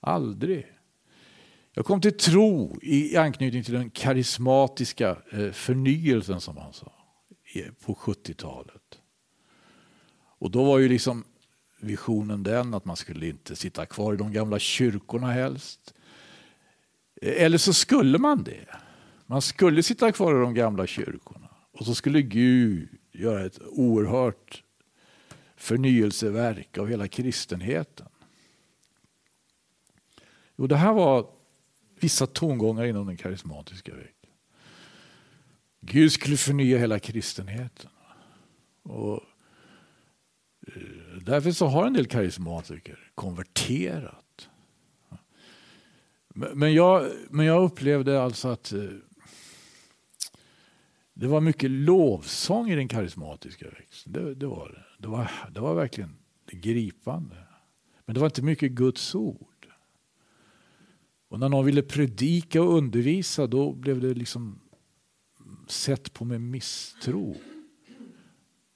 Aldrig. 0.00 0.66
Jag 1.72 1.84
kom 1.84 2.00
till 2.00 2.16
tro 2.16 2.78
i 2.82 3.16
anknytning 3.16 3.62
till 3.64 3.74
den 3.74 3.90
karismatiska 3.90 5.16
eh, 5.32 5.50
förnyelsen 5.50 6.40
som 6.40 6.56
han 6.56 6.72
sa 6.72 6.92
på 7.84 7.94
70-talet. 7.94 8.98
Och 10.38 10.50
då 10.50 10.64
var 10.64 10.78
ju 10.78 10.88
liksom 10.88 11.24
visionen 11.82 12.42
den 12.42 12.74
att 12.74 12.84
man 12.84 12.96
skulle 12.96 13.26
inte 13.28 13.56
sitta 13.56 13.86
kvar 13.86 14.14
i 14.14 14.16
de 14.16 14.32
gamla 14.32 14.58
kyrkorna 14.58 15.32
helst. 15.32 15.94
Eller 17.22 17.58
så 17.58 17.72
skulle 17.72 18.18
man 18.18 18.42
det. 18.42 18.66
Man 19.26 19.42
skulle 19.42 19.82
sitta 19.82 20.12
kvar 20.12 20.36
i 20.36 20.40
de 20.40 20.54
gamla 20.54 20.86
kyrkorna. 20.86 21.48
Och 21.72 21.86
så 21.86 21.94
skulle 21.94 22.22
Gud 22.22 22.88
göra 23.12 23.44
ett 23.44 23.58
oerhört 23.62 24.62
förnyelseverk 25.56 26.78
av 26.78 26.88
hela 26.88 27.08
kristenheten. 27.08 28.08
Jo, 30.56 30.66
det 30.66 30.76
här 30.76 30.92
var 30.92 31.26
vissa 32.00 32.26
tongångar 32.26 32.84
inom 32.84 33.06
den 33.06 33.16
karismatiska 33.16 33.94
vägen. 33.94 34.12
Gud 35.80 36.12
skulle 36.12 36.36
förnya 36.36 36.78
hela 36.78 36.98
kristenheten. 36.98 37.90
Och 38.82 39.20
eh, 40.66 41.01
därför 41.24 41.50
så 41.50 41.66
har 41.66 41.86
en 41.86 41.92
del 41.92 42.06
karismatiker 42.06 43.10
konverterat. 43.14 44.48
Men 46.34 46.74
jag, 46.74 47.10
men 47.30 47.46
jag 47.46 47.64
upplevde 47.64 48.22
alltså 48.22 48.48
att 48.48 48.72
eh, 48.72 48.84
det 51.14 51.26
var 51.26 51.40
mycket 51.40 51.70
lovsång 51.70 52.70
i 52.70 52.76
den 52.76 52.88
karismatiska 52.88 53.70
växeln. 53.70 54.12
Det, 54.12 54.34
det, 54.34 54.46
var 54.46 54.68
det. 54.68 55.02
Det 55.02 55.08
var, 55.08 55.30
det 55.54 55.60
var 55.60 55.74
verkligen 55.74 56.16
gripande. 56.52 57.36
Men 58.04 58.14
det 58.14 58.20
var 58.20 58.26
inte 58.26 58.42
mycket 58.42 58.72
Guds 58.72 59.14
ord. 59.14 59.66
Och 61.28 61.40
när 61.40 61.48
någon 61.48 61.64
ville 61.64 61.82
predika 61.82 62.62
och 62.62 62.74
undervisa 62.74 63.46
då 63.46 63.72
blev 63.72 64.00
det 64.00 64.14
liksom 64.14 64.60
sett 65.68 66.12
på 66.12 66.24
med 66.24 66.40
misstro. 66.40 67.36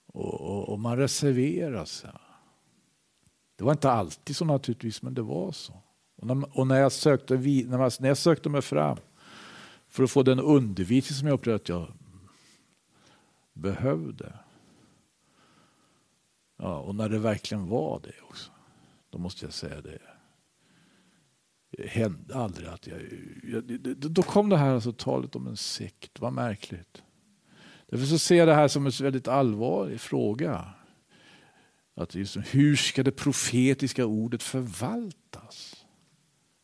Och, 0.07 0.41
och, 0.41 0.69
och 0.69 0.81
man 0.81 0.97
reserverade 0.97 1.87
sig. 1.87 2.11
Det 3.57 3.65
var 3.65 3.73
inte 3.73 3.91
alltid 3.91 4.37
så 4.37 4.45
naturligtvis, 4.45 5.03
men 5.03 5.15
det 5.15 5.23
var 5.23 5.53
så. 5.53 5.83
Och 6.17 6.27
när, 6.27 6.59
och 6.59 6.67
när, 6.67 6.81
jag 6.81 6.93
sökte, 6.93 7.35
när, 7.35 7.79
man, 7.79 7.91
när 8.01 8.09
jag 8.09 8.19
sökte 8.19 8.49
mig 8.49 8.63
fram 8.63 8.99
för 9.89 10.05
att 10.05 10.11
få 10.11 10.23
den 10.23 10.41
undervisning 10.41 11.17
som 11.17 11.29
jag 11.29 11.35
upplevde 11.35 11.63
att 11.63 11.69
jag 11.69 11.93
behövde. 13.53 14.33
Ja, 16.59 16.79
och 16.79 16.95
när 16.95 17.09
det 17.09 17.19
verkligen 17.19 17.69
var 17.69 18.01
det 18.03 18.23
också. 18.29 18.51
Då 19.11 19.19
måste 19.19 19.45
jag 19.45 19.53
säga 19.53 19.81
det. 19.81 19.99
Det 21.71 21.87
hände 21.87 22.35
aldrig 22.35 22.69
att 22.69 22.87
jag... 22.87 23.01
jag 23.43 23.65
då 23.97 24.23
kom 24.23 24.49
det 24.49 24.57
här 24.57 24.75
alltså 24.75 24.93
talet 24.93 25.37
om 25.37 25.47
en 25.47 25.57
sekt. 25.57 26.21
Vad 26.21 26.33
märkligt. 26.33 27.03
Därför 27.87 28.07
så 28.07 28.19
ser 28.19 28.37
jag 28.37 28.49
det 28.49 28.55
här 28.55 28.69
som 28.69 28.87
en 28.87 28.93
väldigt 29.01 29.29
allvarlig 29.29 30.01
fråga. 30.01 30.75
Att 31.97 32.15
liksom, 32.15 32.43
hur 32.43 32.77
ska 32.77 33.03
det 33.03 33.13
profetiska 33.13 34.07
ordet 34.07 34.43
förvaltas? 34.43 35.85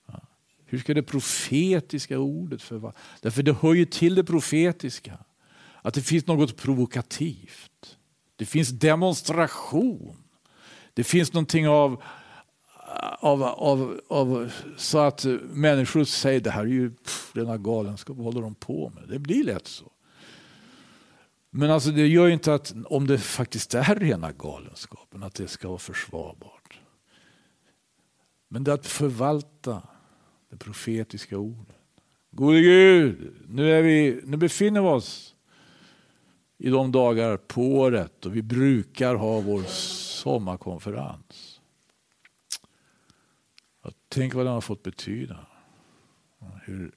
Ja. 0.07 0.21
Hur 0.65 0.79
ska 0.79 0.95
det 0.95 1.03
profetiska 1.03 2.19
ordet 2.19 2.63
förvaltas? 2.63 3.03
Därför 3.21 3.43
det 3.43 3.53
hör 3.53 3.75
ju 3.75 3.85
till 3.85 4.15
det 4.15 4.25
profetiska. 4.25 5.19
Att 5.83 5.95
det 5.95 6.03
finns 6.03 6.27
något 6.27 6.57
provokativt. 6.57 7.99
Det 8.37 8.45
finns 8.45 8.69
demonstration. 8.69 10.17
Det 10.95 11.05
finns 11.05 11.33
någonting 11.33 11.69
av, 11.69 12.03
av, 13.19 13.43
av, 13.43 14.01
av 14.09 14.51
så 14.77 14.99
att 14.99 15.27
människor 15.53 16.05
säger 16.05 16.41
det 16.41 16.51
här 16.51 16.63
är 16.63 16.67
ju 16.67 16.91
pff, 16.91 17.33
rena 17.35 17.59
galenskap, 17.59 18.17
vad 18.17 18.25
håller 18.25 18.43
de 18.43 18.55
på 18.55 18.93
med? 18.95 19.09
Det 19.09 19.19
blir 19.19 19.45
lätt 19.45 19.67
så. 19.67 19.92
Men 21.55 21.71
alltså 21.71 21.91
det 21.91 22.07
gör 22.07 22.27
ju 22.27 22.33
inte 22.33 22.55
att 22.55 22.75
om 22.85 23.07
det 23.07 23.19
faktiskt 23.19 23.75
är 23.75 23.95
rena 23.95 24.33
galenskapen 24.33 25.23
att 25.23 25.35
det 25.35 25.49
ska 25.49 25.69
vara 25.69 25.79
försvarbart. 25.79 26.81
Men 28.49 28.65
det 28.65 28.71
är 28.71 28.75
att 28.75 28.87
förvalta 28.87 29.83
det 30.51 30.57
profetiska 30.57 31.39
ordet. 31.39 31.77
Gode 32.31 32.61
Gud, 32.61 33.35
nu, 33.49 33.73
är 33.73 33.83
vi, 33.83 34.21
nu 34.25 34.37
befinner 34.37 34.81
vi 34.81 34.87
oss 34.87 35.35
i 36.59 36.71
de 36.71 36.93
dagar 36.93 37.37
på 37.37 37.63
året 37.63 38.27
och 38.27 38.37
vi 38.37 38.43
brukar 38.43 39.15
ha 39.15 39.41
vår 39.41 39.63
sommarkonferens. 39.63 41.61
Tänk 44.09 44.35
vad 44.35 44.47
den 44.47 44.55
har 44.55 44.61
fått 44.61 44.83
betyda. 44.83 45.47
Hur 46.63 46.93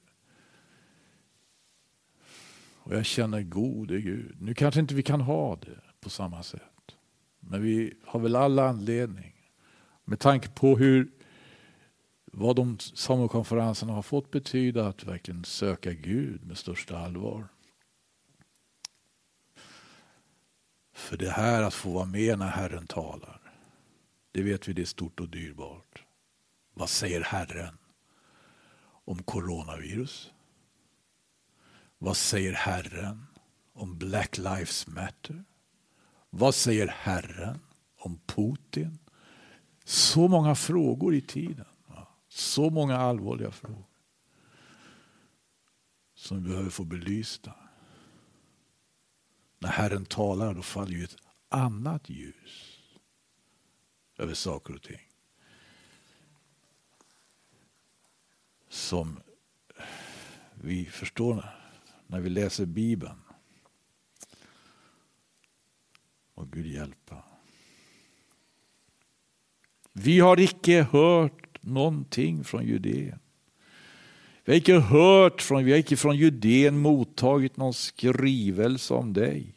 och 2.86 2.94
jag 2.94 3.04
känner 3.04 3.42
gode 3.42 4.00
Gud. 4.00 4.36
Nu 4.40 4.54
kanske 4.54 4.80
inte 4.80 4.94
vi 4.94 5.02
kan 5.02 5.20
ha 5.20 5.56
det 5.56 5.80
på 6.00 6.10
samma 6.10 6.42
sätt. 6.42 6.96
Men 7.40 7.62
vi 7.62 7.94
har 8.04 8.20
väl 8.20 8.36
alla 8.36 8.68
anledning. 8.68 9.32
Med 10.04 10.20
tanke 10.20 10.48
på 10.48 10.76
hur 10.76 11.10
vad 12.24 12.56
de 12.56 12.78
sommarkonferenserna 12.78 13.92
har 13.92 14.02
fått 14.02 14.30
betyda 14.30 14.88
att 14.88 15.04
verkligen 15.04 15.44
söka 15.44 15.92
Gud 15.92 16.44
med 16.44 16.58
största 16.58 16.98
allvar. 16.98 17.48
För 20.94 21.16
det 21.16 21.30
här 21.30 21.62
att 21.62 21.74
få 21.74 21.90
vara 21.90 22.04
med 22.04 22.38
när 22.38 22.48
Herren 22.48 22.86
talar, 22.86 23.40
det 24.32 24.42
vet 24.42 24.68
vi 24.68 24.72
det 24.72 24.82
är 24.82 24.86
stort 24.86 25.20
och 25.20 25.28
dyrbart. 25.28 26.04
Vad 26.74 26.88
säger 26.88 27.20
Herren 27.20 27.78
om 29.04 29.22
coronavirus? 29.22 30.32
Vad 31.98 32.16
säger 32.16 32.52
Herren 32.52 33.26
om 33.72 33.98
Black 33.98 34.38
Lives 34.38 34.86
Matter? 34.86 35.44
Vad 36.30 36.54
säger 36.54 36.86
Herren 36.86 37.60
om 37.98 38.18
Putin? 38.26 38.98
Så 39.84 40.28
många 40.28 40.54
frågor 40.54 41.14
i 41.14 41.20
tiden. 41.20 41.66
Så 42.28 42.70
många 42.70 42.96
allvarliga 42.96 43.50
frågor. 43.50 43.84
Som 46.14 46.42
vi 46.42 46.48
behöver 46.48 46.70
få 46.70 46.84
belysta. 46.84 47.54
När 49.58 49.68
Herren 49.68 50.04
talar 50.04 50.54
då 50.54 50.62
faller 50.62 50.92
ju 50.92 51.04
ett 51.04 51.16
annat 51.48 52.10
ljus 52.10 52.82
över 54.18 54.34
saker 54.34 54.74
och 54.74 54.82
ting. 54.82 55.00
Som 58.68 59.20
vi 60.54 60.84
förstår 60.84 61.65
när 62.06 62.20
vi 62.20 62.30
läser 62.30 62.66
Bibeln. 62.66 63.18
Och 66.34 66.50
Gud 66.50 66.66
hjälpa. 66.66 67.22
Vi 69.92 70.20
har 70.20 70.40
icke 70.40 70.82
hört 70.82 71.62
någonting 71.62 72.44
från 72.44 72.66
Judeen. 72.66 73.18
Vi 74.44 74.52
har 74.52 74.58
icke 74.58 74.78
hört 74.78 75.42
från, 75.42 75.64
vi 75.64 75.72
har 75.72 75.78
icke 75.78 75.96
från 75.96 76.16
Judeen 76.16 76.78
mottagit 76.78 77.56
någon 77.56 77.74
skrivelse 77.74 78.94
om 78.94 79.12
dig. 79.12 79.54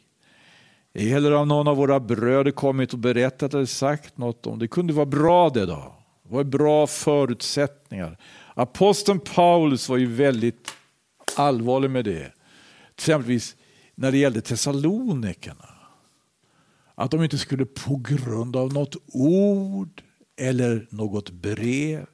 Ej 0.92 1.08
heller 1.08 1.30
har 1.30 1.44
någon 1.44 1.68
av 1.68 1.76
våra 1.76 2.00
bröder 2.00 2.50
kommit 2.50 2.92
och 2.92 2.98
berättat 2.98 3.54
eller 3.54 3.66
sagt 3.66 4.18
något 4.18 4.46
om 4.46 4.58
det. 4.58 4.68
kunde 4.68 4.92
vara 4.92 5.06
bra 5.06 5.50
det 5.50 5.66
då. 5.66 5.94
Det 6.22 6.34
var 6.34 6.44
bra 6.44 6.86
förutsättningar. 6.86 8.18
Aposteln 8.54 9.20
Paulus 9.20 9.88
var 9.88 9.96
ju 9.96 10.06
väldigt 10.06 10.72
allvarlig 11.36 11.90
med 11.90 12.04
det 12.04 12.32
exempelvis 13.00 13.56
när 13.94 14.12
det 14.12 14.18
gällde 14.18 14.40
Thessalonikerna. 14.40 15.74
Att 16.94 17.10
de 17.10 17.22
inte 17.22 17.38
skulle 17.38 17.66
på 17.66 17.96
grund 17.96 18.56
av 18.56 18.72
något 18.72 18.96
ord 19.12 20.02
eller 20.40 20.86
något 20.90 21.30
brev 21.30 22.06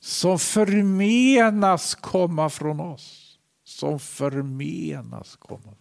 som 0.00 0.38
förmenas 0.38 1.94
komma 1.94 2.50
från 2.50 2.80
oss. 2.80 3.38
Som 3.64 3.98
förmenas 3.98 5.36
komma 5.36 5.62
från 5.62 5.72
oss. 5.72 5.78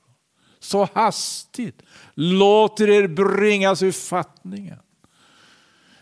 Så 0.59 0.89
hastigt 0.93 1.81
låter 2.13 2.89
er 2.89 3.07
bringas 3.07 3.83
ur 3.83 3.91
fattningen. 3.91 4.79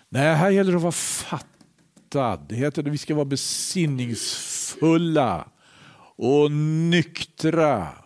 Nej, 0.09 0.35
här 0.35 0.49
gäller 0.49 0.71
det 0.71 0.77
att 0.77 0.83
vara 0.83 0.91
fattad. 0.91 2.45
Det 2.49 2.55
heter 2.55 2.81
att 2.81 2.87
vi 2.87 2.97
ska 2.97 3.15
vara 3.15 3.25
besinningsfulla 3.25 5.47
och 6.15 6.51
nyktra 6.51 8.02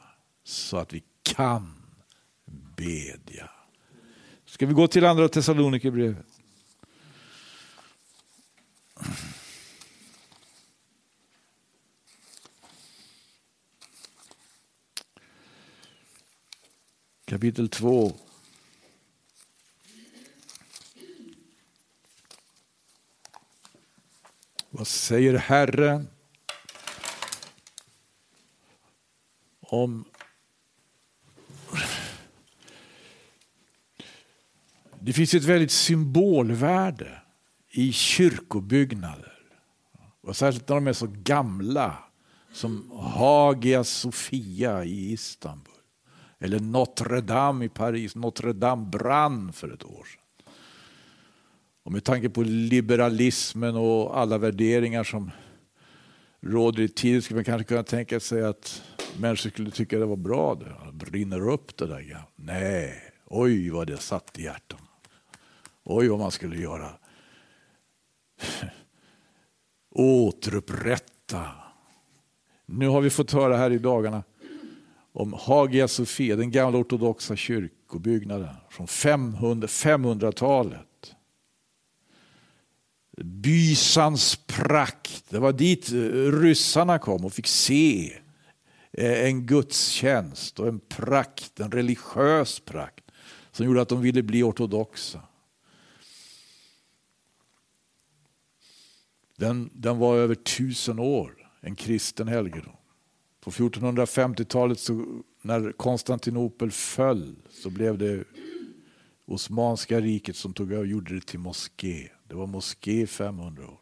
så 0.48 0.78
att 0.78 0.94
vi 0.94 1.04
kan 1.24 1.74
bedja. 2.76 3.50
Ska 4.46 4.66
vi 4.66 4.74
gå 4.74 4.88
till 4.88 5.06
andra 5.06 5.30
Thessalonikerbrevet? 5.30 6.26
Kapitel 17.26 17.70
2. 17.70 18.14
Vad 24.70 24.88
säger 24.88 25.34
Herren 25.34 26.08
om 29.60 30.06
Det 35.08 35.14
finns 35.14 35.34
ett 35.34 35.44
väldigt 35.44 35.72
symbolvärde 35.72 37.22
i 37.72 37.92
kyrkobyggnader. 37.92 39.34
Och 40.22 40.36
särskilt 40.36 40.70
när 40.70 40.76
de 40.76 40.88
är 40.88 40.94
så 40.94 41.08
gamla 41.10 41.98
som 42.54 42.92
Hagia 42.92 43.84
Sofia 43.84 44.86
i 44.86 45.12
Istanbul. 45.12 45.74
Eller 46.40 46.60
Notre 46.60 47.22
Dame 47.22 47.66
i 47.66 47.70
Paris. 47.70 48.16
Notre 48.16 48.54
Dame 48.54 48.86
brann 48.86 49.54
för 49.54 49.74
ett 49.74 49.86
år 49.86 50.04
sedan. 50.06 50.52
Och 51.84 51.92
med 51.92 52.04
tanke 52.04 52.30
på 52.30 52.44
liberalismen 52.44 53.76
och 53.76 54.20
alla 54.20 54.38
värderingar 54.38 55.04
som 55.04 55.32
råder 56.42 56.84
i 56.84 56.90
tiden 56.90 57.22
skulle 57.22 57.38
man 57.38 57.46
kanske 57.46 57.68
kunna 57.68 57.84
tänka 57.84 58.20
sig 58.20 58.44
att 58.44 58.84
människor 59.18 59.50
skulle 59.50 59.72
tycka 59.72 60.00
det 60.00 60.06
var 60.06 60.16
bra. 60.16 60.56
Det 60.56 61.06
brinner 61.06 61.50
upp 61.50 61.78
det 61.78 61.88
där. 61.88 62.24
Nej, 62.36 62.94
oj 63.26 63.70
vad 63.70 63.88
det 63.88 63.98
satt 63.98 64.40
i 64.40 64.44
hjärtan. 64.44 64.80
Oj 65.90 66.08
vad 66.08 66.20
man 66.20 66.32
skulle 66.32 66.56
göra. 66.56 66.90
Återupprätta. 69.90 71.46
Nu 72.66 72.88
har 72.88 73.02
vi 73.02 73.10
fått 73.10 73.32
höra 73.32 73.58
här 73.58 73.72
i 73.72 73.78
dagarna 73.78 74.24
om 75.12 75.34
Hagia 75.34 75.88
Sofia, 75.88 76.36
den 76.36 76.52
gamla 76.52 76.80
ortodoxa 76.80 77.36
kyrkobyggnaden 77.36 78.56
från 78.70 78.88
500, 78.88 79.68
500-talet. 79.68 81.16
Bysans 83.18 84.36
prakt, 84.48 85.24
det 85.30 85.40
var 85.40 85.54
dit 85.54 85.92
eh, 85.92 86.32
ryssarna 86.42 87.00
kom 87.00 87.26
och 87.26 87.34
fick 87.34 87.48
se 87.48 88.14
eh, 88.92 89.26
en 89.26 89.46
gudstjänst 89.46 90.60
och 90.60 90.68
en 90.68 90.80
prakt, 90.80 91.60
en 91.60 91.72
religiös 91.72 92.60
prakt 92.60 93.04
som 93.52 93.66
gjorde 93.66 93.82
att 93.82 93.90
de 93.90 94.02
ville 94.02 94.24
bli 94.24 94.44
ortodoxa. 94.44 95.22
Den, 99.38 99.70
den 99.74 99.98
var 99.98 100.18
över 100.18 100.36
tusen 100.36 101.00
år, 101.00 101.50
en 101.62 101.76
kristen 101.76 102.28
helgedom. 102.28 102.76
På 103.40 103.52
1450-talet 103.52 104.80
när 105.42 105.72
Konstantinopel 105.72 106.72
föll 106.72 107.36
så 107.50 107.70
blev 107.70 107.98
det 107.98 108.24
Osmanska 109.26 110.02
riket 110.02 110.36
som 110.36 110.54
tog 110.54 110.72
över 110.72 110.82
och 110.82 110.88
gjorde 110.88 111.16
det 111.16 111.26
till 111.26 111.40
moské. 111.40 112.10
Det 112.28 112.36
var 112.36 112.48
moské 112.48 113.02
i 113.02 113.08
500 113.08 113.68
år. 113.68 113.80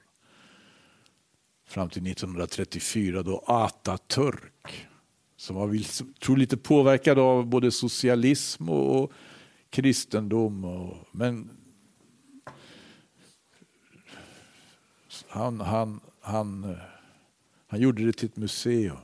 Fram 1.68 1.90
till 1.90 2.08
1934 2.08 3.24
då 3.24 3.44
Atatürk, 3.48 4.88
som 5.38 5.56
var 5.56 6.20
tror 6.20 6.38
lite 6.38 6.58
påverkad 6.58 7.20
av 7.20 7.46
både 7.46 7.72
socialism 7.72 8.70
och 8.70 9.12
kristendom. 9.70 10.66
Och, 10.66 10.98
men 11.12 11.50
han, 15.36 15.62
han, 15.62 16.00
han, 16.22 16.64
eh, 16.64 16.78
han 17.68 17.80
gjorde 17.80 18.06
det 18.06 18.14
till 18.14 18.30
ett 18.30 18.38
museum. 18.38 18.98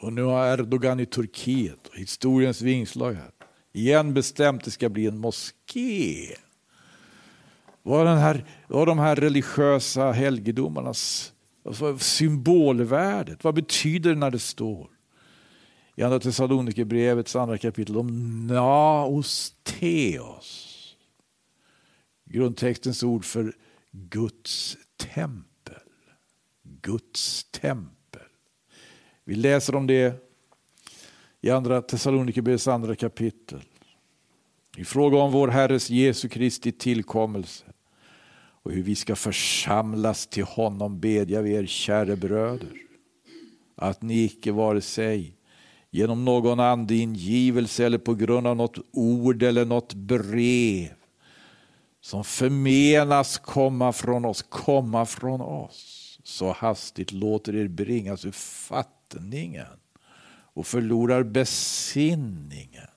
Och 0.00 0.12
nu 0.12 0.22
har 0.22 0.52
Erdogan 0.52 1.00
i 1.00 1.06
Turkiet, 1.06 1.90
historiens 1.94 2.62
vingslag 2.62 3.12
här, 3.12 3.30
igen 3.72 4.14
bestämt 4.14 4.58
att 4.58 4.64
det 4.64 4.70
ska 4.70 4.88
bli 4.88 5.06
en 5.06 5.18
moské. 5.18 6.36
Vad 7.82 8.06
den 8.06 8.18
här, 8.18 8.44
vad 8.68 8.88
de 8.88 8.98
här 8.98 9.16
religiösa 9.16 10.12
helgedomarnas 10.12 11.32
symbolvärdet, 11.98 13.44
vad 13.44 13.54
betyder 13.54 14.10
det 14.10 14.16
när 14.16 14.30
det 14.30 14.38
står 14.38 14.90
i 15.96 16.02
Andra 16.02 16.20
Thessalonikerbrevets 16.20 17.36
andra 17.36 17.58
kapitel 17.58 17.96
om 17.96 18.46
naos 18.46 19.54
teos. 19.62 20.70
Grundtextens 22.24 23.02
ord 23.02 23.24
för 23.24 23.54
Guds 23.96 24.76
tempel. 24.96 25.82
Guds 26.62 27.44
tempel. 27.44 28.28
Vi 29.24 29.34
läser 29.34 29.74
om 29.74 29.86
det 29.86 30.14
i 31.40 31.50
andra 31.50 31.82
Thessalonikerbrevets 31.82 32.68
andra 32.68 32.94
kapitel. 32.94 33.62
I 34.76 34.84
fråga 34.84 35.18
om 35.18 35.32
vår 35.32 35.48
Herres 35.48 35.90
Jesu 35.90 36.28
Kristi 36.28 36.72
tillkommelse 36.72 37.64
och 38.36 38.72
hur 38.72 38.82
vi 38.82 38.94
ska 38.94 39.16
församlas 39.16 40.26
till 40.26 40.44
honom 40.44 41.00
bedja 41.00 41.42
vi 41.42 41.54
er, 41.54 41.66
käre 41.66 42.16
bröder, 42.16 42.72
att 43.74 44.02
ni 44.02 44.24
icke 44.24 44.52
vare 44.52 44.80
sig 44.80 45.36
genom 45.90 46.24
någon 46.24 46.60
andeingivelse 46.60 47.86
eller 47.86 47.98
på 47.98 48.14
grund 48.14 48.46
av 48.46 48.56
något 48.56 48.78
ord 48.92 49.42
eller 49.42 49.64
något 49.64 49.94
brev 49.94 51.03
som 52.04 52.24
förmenas 52.24 53.38
komma 53.38 53.92
från 53.92 54.24
oss, 54.24 54.42
komma 54.42 55.06
från 55.06 55.40
oss. 55.40 56.18
Så 56.24 56.52
hastigt 56.52 57.12
låter 57.12 57.56
er 57.56 57.68
bringas 57.68 58.24
ur 58.24 58.30
fattningen 58.30 59.80
och 60.54 60.66
förlorar 60.66 61.22
besinningen 61.22 62.88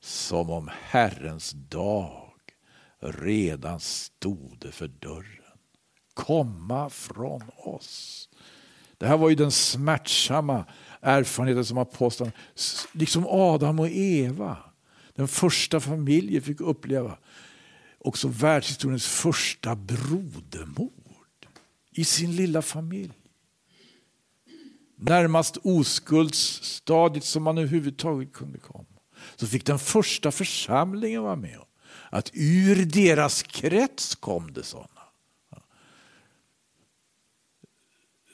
som 0.00 0.50
om 0.50 0.70
Herrens 0.82 1.50
dag 1.50 2.32
redan 3.00 3.80
stode 3.80 4.72
för 4.72 4.88
dörren. 4.88 5.58
Komma 6.14 6.90
från 6.90 7.42
oss. 7.56 8.28
Det 8.98 9.06
här 9.06 9.16
var 9.16 9.28
ju 9.28 9.34
den 9.34 9.52
smärtsamma 9.52 10.64
erfarenheten 11.00 11.64
som 11.64 11.78
apostlarna, 11.78 12.32
liksom 12.92 13.26
Adam 13.26 13.80
och 13.80 13.88
Eva, 13.90 14.56
den 15.14 15.28
första 15.28 15.80
familjen 15.80 16.42
fick 16.42 16.60
uppleva 16.60 17.18
också 18.04 18.28
världshistoriens 18.28 19.06
första 19.06 19.76
brodermord 19.76 20.92
i 21.90 22.04
sin 22.04 22.36
lilla 22.36 22.62
familj. 22.62 23.12
Närmast 24.96 25.56
oskuldsstadiet 25.62 27.24
som 27.24 27.42
man 27.42 27.58
överhuvudtaget 27.58 28.32
kunde 28.32 28.58
komma. 28.58 28.84
Så 29.36 29.46
fick 29.46 29.66
den 29.66 29.78
första 29.78 30.32
församlingen 30.32 31.22
vara 31.22 31.36
med 31.36 31.58
om 31.58 31.66
att 32.10 32.30
ur 32.34 32.84
deras 32.84 33.42
krets 33.42 34.14
kom 34.14 34.52
det 34.52 34.62
sådana. 34.62 34.88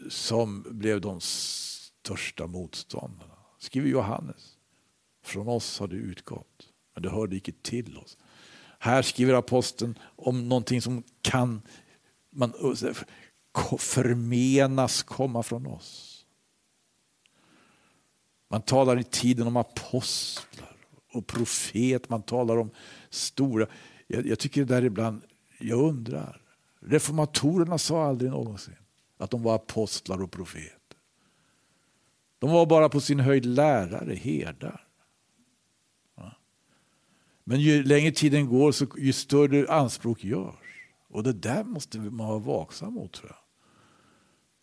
Som 0.09 0.67
blev 0.71 1.01
de 1.01 1.21
största 1.21 2.47
motståndarna. 2.47 3.37
Skriver 3.59 3.89
Johannes. 3.89 4.57
Från 5.23 5.49
oss 5.49 5.79
har 5.79 5.89
det 5.89 5.97
utgått, 5.97 6.69
men 6.95 7.03
det 7.03 7.11
hörde 7.11 7.37
icke 7.37 7.53
till 7.63 7.99
oss. 7.99 8.17
Här 8.83 9.03
skriver 9.03 9.35
aposteln 9.35 9.99
om 10.17 10.49
någonting 10.49 10.83
som 10.83 11.03
kan 11.23 11.63
man, 12.31 12.53
förmenas 13.79 15.03
komma 15.03 15.43
från 15.43 15.67
oss. 15.67 16.25
Man 18.49 18.63
talar 18.63 18.99
i 18.99 19.05
tiden 19.05 19.47
om 19.47 19.57
apostlar 19.57 20.77
och 21.13 21.27
profet, 21.27 22.09
man 22.09 22.23
talar 22.23 22.57
om 22.57 22.71
stora... 23.11 23.67
Jag, 24.07 24.27
jag 24.27 24.39
tycker 24.39 24.65
där 24.65 24.85
ibland, 24.85 25.23
jag 25.59 25.79
undrar. 25.79 26.43
Reformatorerna 26.81 27.79
sa 27.79 28.05
aldrig 28.05 28.31
någonsin 28.31 28.77
att 29.19 29.31
de 29.31 29.43
var 29.43 29.55
apostlar 29.55 30.23
och 30.23 30.31
profeter. 30.31 30.99
De 32.39 32.51
var 32.51 32.67
bara 32.67 32.89
på 32.89 33.01
sin 33.01 33.21
höjd 33.21 33.47
lärare, 33.47 34.15
herdar. 34.15 34.90
Men 37.51 37.61
ju 37.61 37.83
längre 37.83 38.13
tiden 38.13 38.49
går, 38.49 38.73
så 38.73 38.87
ju 38.99 39.13
större 39.13 39.73
anspråk 39.73 40.25
görs. 40.25 40.89
Och 41.09 41.23
det 41.23 41.33
där 41.33 41.65
måste 41.65 41.99
man 41.99 42.27
vara 42.27 42.39
vaksam 42.39 42.95
mot, 42.95 43.13
tror 43.13 43.31
jag. 43.31 43.39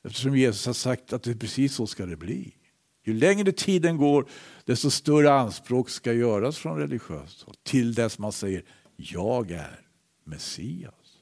Eftersom 0.09 0.37
Jesus 0.37 0.65
har 0.65 0.73
sagt 0.73 1.13
att 1.13 1.23
det 1.23 1.31
är 1.31 1.35
precis 1.35 1.75
så 1.75 1.87
ska 1.87 2.05
det 2.05 2.15
bli. 2.15 2.55
Ju 3.03 3.13
längre 3.13 3.51
tiden 3.51 3.97
går, 3.97 4.29
desto 4.65 4.89
större 4.89 5.33
anspråk 5.33 5.89
ska 5.89 6.13
göras 6.13 6.57
från 6.57 6.77
religiöst 6.77 7.41
håll. 7.41 7.55
Till 7.63 7.93
dess 7.93 8.19
man 8.19 8.31
säger, 8.31 8.63
jag 8.95 9.51
är 9.51 9.87
Messias. 10.23 11.17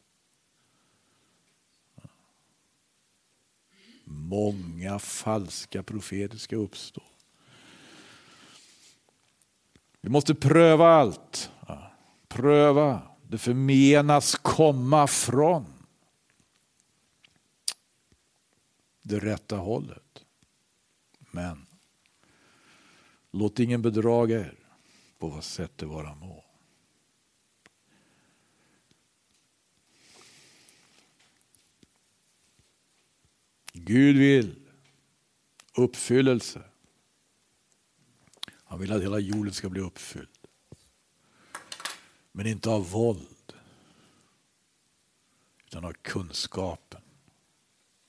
Många 4.04 5.00
falska 5.00 5.84
profeter 5.84 6.38
ska 6.38 6.56
uppstå. 6.56 7.04
Vi 10.06 10.12
måste 10.12 10.36
pröva 10.36 10.88
allt. 10.88 11.52
Pröva, 12.28 13.02
det 13.28 13.38
förmenas 13.38 14.36
komma 14.36 15.08
från 15.08 15.66
det 19.02 19.20
rätta 19.20 19.58
hållet. 19.58 20.26
Men 21.32 21.66
låt 23.32 23.60
ingen 23.60 23.82
bedraga 23.82 24.40
er 24.40 24.60
på 25.20 25.28
vad 25.28 25.44
sätt 25.44 25.72
det 25.76 25.86
vara 25.86 26.16
må. 26.16 26.46
Gud 33.74 34.18
vill 34.18 34.70
uppfyllelse. 35.76 36.64
Han 38.66 38.80
vill 38.80 38.92
att 38.92 39.04
hela 39.04 39.20
jorden 39.20 39.54
ska 39.54 39.70
bli 39.70 39.82
uppfylld. 39.82 40.30
Men 42.32 42.48
inte 42.48 42.70
av 42.70 42.90
våld, 42.90 43.54
utan 45.66 45.86
av 45.86 45.92
kunskapen 45.92 47.02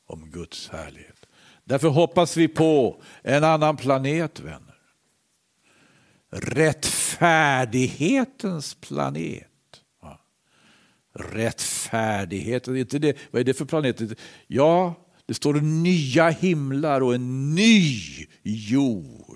om 0.07 0.31
Guds 0.31 0.69
härlighet. 0.69 1.27
Därför 1.65 1.89
hoppas 1.89 2.37
vi 2.37 2.49
på 2.49 3.03
en 3.23 3.45
annan 3.45 3.77
planet, 3.77 4.41
vänner. 4.41 4.77
Rättfärdighetens 6.31 8.75
planet. 8.75 9.47
Rättfärdigheten, 11.19 12.77
inte 12.77 12.99
det, 12.99 13.17
vad 13.31 13.41
är 13.41 13.45
det 13.45 13.55
för 13.55 13.65
planet? 13.65 14.01
Ja, 14.47 14.95
det 15.27 15.35
står 15.35 15.55
nya 15.55 16.29
himlar 16.29 17.01
och 17.01 17.15
en 17.15 17.55
ny 17.55 18.01
jord. 18.43 19.36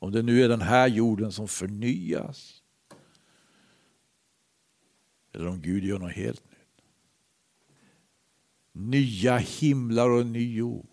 Om 0.00 0.12
det 0.12 0.22
nu 0.22 0.44
är 0.44 0.48
den 0.48 0.60
här 0.60 0.88
jorden 0.88 1.32
som 1.32 1.48
förnyas. 1.48 2.62
Eller 5.32 5.46
om 5.46 5.60
Gud 5.60 5.84
gör 5.84 5.98
något 5.98 6.12
helt 6.12 6.44
nytt. 6.44 6.84
Nya 8.72 9.36
himlar 9.36 10.08
och 10.10 10.20
en 10.20 10.32
ny 10.32 10.54
jord. 10.54 10.86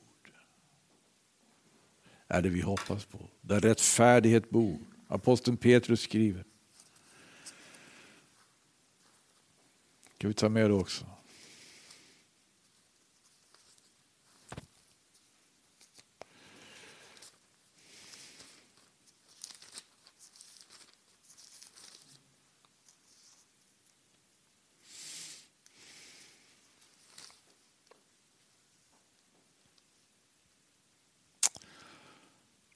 Är 2.28 2.42
det 2.42 2.50
vi 2.50 2.62
hoppas 2.62 3.06
på. 3.06 3.30
Där 3.42 3.60
rättfärdighet 3.60 4.50
bor. 4.50 4.80
Aposteln 5.08 5.58
Petrus 5.58 6.02
skriver. 6.02 6.44
Ska 10.16 10.28
vi 10.28 10.34
ta 10.34 10.50
med 10.50 10.70
det 10.70 10.74
också? 10.74 11.06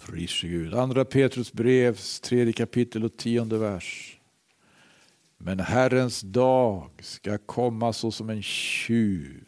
Pris 0.06 0.42
Gud. 0.42 0.74
Andra 0.74 1.06
Petrus 1.06 1.54
brevs 1.54 2.20
tredje 2.20 2.54
kapitel 2.54 3.04
och 3.04 3.18
tionde 3.18 3.58
vers. 3.58 4.20
Men 5.38 5.60
Herrens 5.60 6.22
dag 6.22 6.90
ska 7.02 7.38
komma 7.38 7.94
såsom 7.94 8.30
en 8.30 8.42
tjuv 8.44 9.44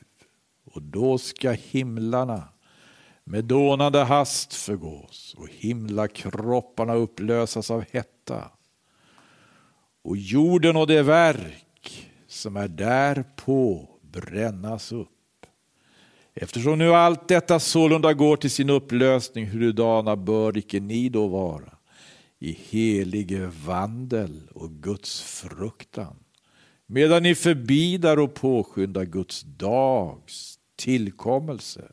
och 0.66 0.82
då 0.82 1.18
ska 1.18 1.52
himlarna 1.52 2.44
med 3.24 3.46
dånande 3.46 4.04
hast 4.04 4.54
förgås 4.54 5.36
och 5.38 5.48
himlakropparna 5.52 6.94
upplösas 6.94 7.72
av 7.72 7.84
hetta. 7.92 8.52
Och 10.02 10.18
jorden 10.18 10.76
och 10.76 10.88
det 10.88 11.04
verk 11.04 12.12
som 12.28 12.58
är 12.58 12.68
därpå 12.68 13.90
brännas 14.02 14.92
upp. 14.92 15.13
Eftersom 16.36 16.78
nu 16.78 16.94
allt 16.94 17.28
detta 17.28 17.60
sålunda 17.60 18.14
går 18.14 18.36
till 18.36 18.52
sin 18.52 18.70
upplösning, 18.70 19.46
hurudana 19.46 20.16
bör 20.16 20.58
icke 20.58 20.80
ni 20.80 21.10
då 21.10 21.28
vara? 21.28 21.78
I 22.40 22.58
helig 22.70 23.42
vandel 23.66 24.42
och 24.54 24.72
Guds 24.72 25.22
fruktan, 25.22 26.16
medan 26.88 27.24
ni 27.24 27.36
förbidar 27.36 28.20
och 28.20 28.34
påskyndar 28.34 29.06
Guds 29.06 29.42
dags 29.42 30.60
tillkommelse, 30.76 31.92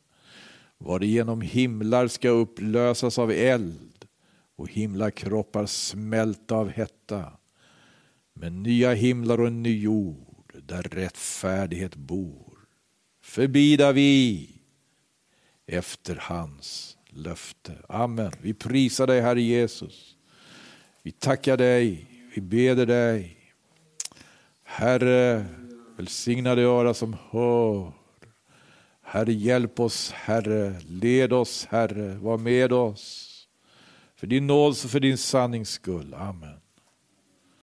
varigenom 0.79 1.41
himlar 1.41 2.09
ska 2.09 2.29
upplösas 2.29 3.19
av 3.19 3.31
eld 3.31 4.05
och 4.57 4.71
himlakroppar 4.71 5.67
smälta 5.67 6.55
av 6.55 6.69
hetta, 6.69 7.33
men 8.35 8.63
nya 8.63 8.93
himlar 8.95 9.41
och 9.41 9.47
en 9.47 9.63
ny 9.63 9.81
jord 9.81 10.55
där 10.63 10.83
rättfärdighet 10.83 11.97
bor 11.97 12.50
förbida 13.31 13.93
vi 13.93 14.49
efter 15.67 16.17
hans 16.21 16.97
löfte. 17.11 17.73
Amen. 17.89 18.33
Vi 18.41 18.55
prisar 18.55 19.07
dig 19.07 19.21
Herre 19.21 19.43
Jesus. 19.43 20.17
Vi 21.03 21.13
tackar 21.13 21.57
dig, 21.57 22.07
vi 22.35 22.41
beder 22.41 22.87
dig. 22.87 23.37
Herre, 24.65 25.47
välsigna 25.97 26.55
det 26.55 26.63
öra 26.63 26.95
som 26.95 27.17
hör. 27.31 27.93
Herre, 29.03 29.33
hjälp 29.33 29.81
oss 29.81 30.11
Herre, 30.11 30.81
led 30.89 31.33
oss 31.33 31.67
Herre, 31.71 32.15
var 32.15 32.39
med 32.39 32.73
oss. 32.73 33.27
För 34.17 34.27
din 34.27 34.47
nåds 34.47 34.85
och 34.85 34.91
för 34.91 35.01
din 35.01 35.19
sannings 35.19 35.71
skull. 35.71 36.15
Amen. 36.15 36.60